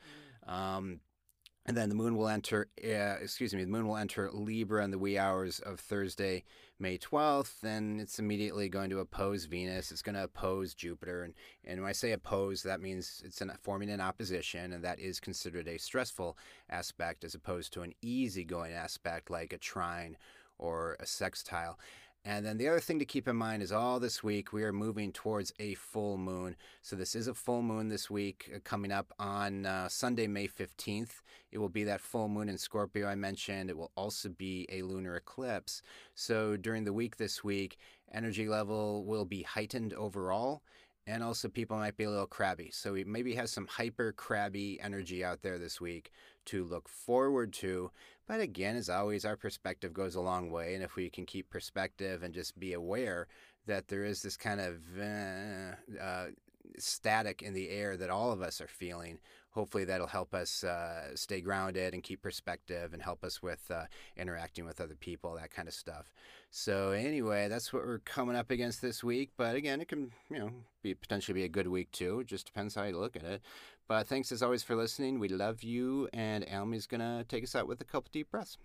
Um, 0.47 0.99
and 1.65 1.77
then 1.77 1.89
the 1.89 1.95
moon 1.95 2.17
will 2.17 2.27
enter, 2.27 2.69
uh, 2.83 3.21
excuse 3.21 3.53
me, 3.53 3.63
the 3.63 3.69
moon 3.69 3.87
will 3.87 3.97
enter 3.97 4.31
Libra 4.31 4.83
in 4.83 4.91
the 4.91 4.97
wee 4.97 5.17
hours 5.17 5.59
of 5.59 5.79
Thursday, 5.79 6.43
May 6.79 6.97
12th, 6.97 7.59
then 7.61 7.99
it's 8.01 8.17
immediately 8.17 8.67
going 8.67 8.89
to 8.89 8.99
oppose 8.99 9.45
Venus. 9.45 9.91
It's 9.91 10.01
going 10.01 10.15
to 10.15 10.23
oppose 10.23 10.73
Jupiter. 10.73 11.23
And, 11.23 11.35
and 11.63 11.79
when 11.79 11.89
I 11.89 11.93
say 11.93 12.11
oppose, 12.13 12.63
that 12.63 12.81
means 12.81 13.21
it's 13.23 13.41
an, 13.41 13.51
forming 13.61 13.91
an 13.91 14.01
opposition, 14.01 14.73
and 14.73 14.83
that 14.83 14.99
is 14.99 15.19
considered 15.19 15.67
a 15.67 15.77
stressful 15.77 16.35
aspect 16.67 17.23
as 17.23 17.35
opposed 17.35 17.73
to 17.73 17.83
an 17.83 17.93
easygoing 18.01 18.73
aspect 18.73 19.29
like 19.29 19.53
a 19.53 19.59
trine 19.59 20.17
or 20.57 20.97
a 20.99 21.05
sextile. 21.05 21.77
And 22.23 22.45
then 22.45 22.57
the 22.57 22.67
other 22.67 22.79
thing 22.79 22.99
to 22.99 23.05
keep 23.05 23.27
in 23.27 23.35
mind 23.35 23.63
is 23.63 23.71
all 23.71 23.99
this 23.99 24.21
week 24.21 24.53
we 24.53 24.63
are 24.63 24.71
moving 24.71 25.11
towards 25.11 25.51
a 25.59 25.73
full 25.73 26.17
moon. 26.17 26.55
So 26.83 26.95
this 26.95 27.15
is 27.15 27.27
a 27.27 27.33
full 27.33 27.63
moon 27.63 27.89
this 27.89 28.11
week 28.11 28.51
uh, 28.55 28.59
coming 28.63 28.91
up 28.91 29.11
on 29.17 29.65
uh, 29.65 29.89
Sunday, 29.89 30.27
May 30.27 30.47
15th. 30.47 31.23
It 31.51 31.57
will 31.57 31.69
be 31.69 31.83
that 31.85 31.99
full 31.99 32.29
moon 32.29 32.47
in 32.47 32.59
Scorpio 32.59 33.07
I 33.07 33.15
mentioned. 33.15 33.71
It 33.71 33.77
will 33.77 33.91
also 33.95 34.29
be 34.29 34.67
a 34.71 34.83
lunar 34.83 35.15
eclipse. 35.15 35.81
So 36.13 36.57
during 36.57 36.83
the 36.83 36.93
week 36.93 37.17
this 37.17 37.43
week, 37.43 37.77
energy 38.13 38.47
level 38.47 39.03
will 39.03 39.25
be 39.25 39.41
heightened 39.41 39.93
overall. 39.93 40.61
And 41.07 41.23
also, 41.23 41.49
people 41.49 41.77
might 41.77 41.97
be 41.97 42.03
a 42.03 42.11
little 42.11 42.27
crabby. 42.27 42.69
So, 42.71 42.93
we 42.93 43.03
maybe 43.03 43.33
have 43.33 43.49
some 43.49 43.65
hyper 43.65 44.11
crabby 44.11 44.79
energy 44.79 45.25
out 45.25 45.41
there 45.41 45.57
this 45.57 45.81
week 45.81 46.11
to 46.45 46.63
look 46.63 46.87
forward 46.87 47.53
to. 47.53 47.89
But 48.31 48.39
again, 48.39 48.77
as 48.77 48.89
always, 48.89 49.25
our 49.25 49.35
perspective 49.35 49.91
goes 49.91 50.15
a 50.15 50.21
long 50.21 50.51
way. 50.51 50.73
And 50.73 50.81
if 50.81 50.95
we 50.95 51.09
can 51.09 51.25
keep 51.25 51.49
perspective 51.49 52.23
and 52.23 52.33
just 52.33 52.57
be 52.57 52.71
aware 52.71 53.27
that 53.67 53.89
there 53.89 54.05
is 54.05 54.21
this 54.21 54.37
kind 54.37 54.61
of 54.61 54.77
uh, 54.97 56.01
uh, 56.01 56.27
static 56.77 57.41
in 57.41 57.53
the 57.53 57.67
air 57.67 57.97
that 57.97 58.09
all 58.09 58.31
of 58.31 58.41
us 58.41 58.61
are 58.61 58.69
feeling, 58.69 59.19
hopefully 59.51 59.83
that'll 59.85 60.07
help 60.07 60.33
us 60.33 60.63
uh, 60.63 61.15
stay 61.15 61.41
grounded 61.41 61.93
and 61.93 62.03
keep 62.03 62.21
perspective 62.21 62.93
and 62.93 63.01
help 63.01 63.23
us 63.23 63.41
with 63.41 63.69
uh, 63.69 63.83
interacting 64.17 64.65
with 64.65 64.81
other 64.81 64.95
people, 64.95 65.35
that 65.35 65.51
kind 65.51 65.67
of 65.67 65.73
stuff. 65.73 66.13
So 66.49 66.91
anyway, 66.91 67.47
that's 67.47 67.71
what 67.71 67.85
we're 67.85 67.99
coming 67.99 68.35
up 68.35 68.51
against 68.51 68.81
this 68.81 69.03
week. 69.03 69.31
But 69.37 69.55
again, 69.55 69.81
it 69.81 69.87
can 69.87 70.11
you 70.29 70.39
know 70.39 70.51
be 70.81 70.93
potentially 70.93 71.39
be 71.39 71.43
a 71.45 71.49
good 71.49 71.67
week 71.67 71.91
too. 71.91 72.21
It 72.21 72.27
just 72.27 72.45
depends 72.45 72.75
how 72.75 72.83
you 72.83 72.97
look 72.97 73.15
at 73.15 73.23
it. 73.23 73.41
But 73.87 74.07
thanks 74.07 74.31
as 74.31 74.41
always 74.41 74.63
for 74.63 74.75
listening. 74.75 75.19
We 75.19 75.27
love 75.27 75.63
you, 75.63 76.07
and 76.13 76.45
Almy's 76.51 76.87
gonna 76.87 77.25
take 77.27 77.43
us 77.43 77.55
out 77.55 77.67
with 77.67 77.81
a 77.81 77.85
couple 77.85 78.09
deep 78.11 78.31
breaths. 78.31 78.57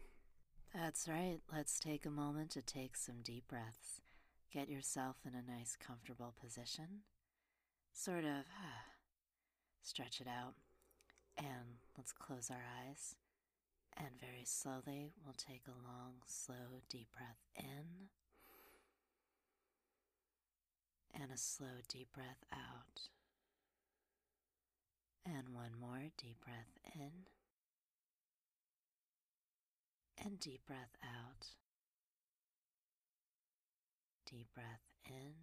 That's 0.74 1.08
right. 1.08 1.38
Let's 1.52 1.78
take 1.78 2.04
a 2.04 2.10
moment 2.10 2.50
to 2.50 2.62
take 2.62 2.96
some 2.96 3.22
deep 3.22 3.48
breaths. 3.48 4.02
Get 4.52 4.68
yourself 4.68 5.16
in 5.26 5.32
a 5.34 5.42
nice, 5.42 5.76
comfortable 5.76 6.34
position. 6.40 7.02
Sort 7.92 8.24
of 8.24 8.44
stretch 9.82 10.20
it 10.20 10.28
out. 10.28 10.54
And 11.38 11.78
let's 11.96 12.12
close 12.12 12.50
our 12.50 12.64
eyes. 12.86 13.14
And 13.96 14.20
very 14.20 14.44
slowly, 14.44 15.12
we'll 15.24 15.34
take 15.36 15.62
a 15.66 15.88
long, 15.88 16.14
slow, 16.26 16.82
deep 16.88 17.08
breath 17.16 17.40
in. 17.56 18.08
And 21.18 21.30
a 21.32 21.38
slow, 21.38 21.80
deep 21.88 22.12
breath 22.12 22.44
out. 22.52 23.08
And 25.24 25.54
one 25.54 25.72
more 25.80 26.10
deep 26.18 26.40
breath 26.44 26.78
in. 26.94 27.10
And 30.22 30.38
deep 30.38 30.66
breath 30.66 30.96
out. 31.02 31.48
Deep 34.30 34.48
breath 34.54 34.84
in. 35.06 35.34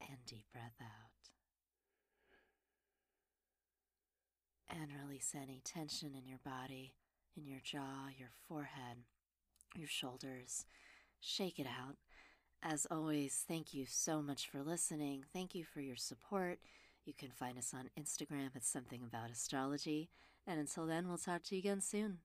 And 0.00 0.18
deep 0.26 0.46
breath 0.52 0.80
out. 0.80 1.09
And 4.70 4.90
release 5.04 5.34
any 5.34 5.60
tension 5.64 6.14
in 6.16 6.26
your 6.26 6.40
body, 6.44 6.94
in 7.36 7.46
your 7.46 7.60
jaw, 7.62 8.08
your 8.16 8.30
forehead, 8.48 8.98
your 9.74 9.88
shoulders. 9.88 10.64
Shake 11.20 11.58
it 11.58 11.66
out. 11.66 11.96
As 12.62 12.86
always, 12.90 13.44
thank 13.46 13.72
you 13.72 13.86
so 13.88 14.20
much 14.22 14.48
for 14.48 14.62
listening. 14.62 15.24
Thank 15.32 15.54
you 15.54 15.64
for 15.64 15.80
your 15.80 15.96
support. 15.96 16.58
You 17.04 17.14
can 17.14 17.30
find 17.30 17.56
us 17.58 17.72
on 17.74 17.90
Instagram 17.98 18.54
at 18.54 18.64
Something 18.64 19.02
About 19.02 19.30
Astrology. 19.30 20.10
And 20.46 20.60
until 20.60 20.86
then, 20.86 21.08
we'll 21.08 21.18
talk 21.18 21.42
to 21.44 21.54
you 21.54 21.60
again 21.60 21.80
soon. 21.80 22.18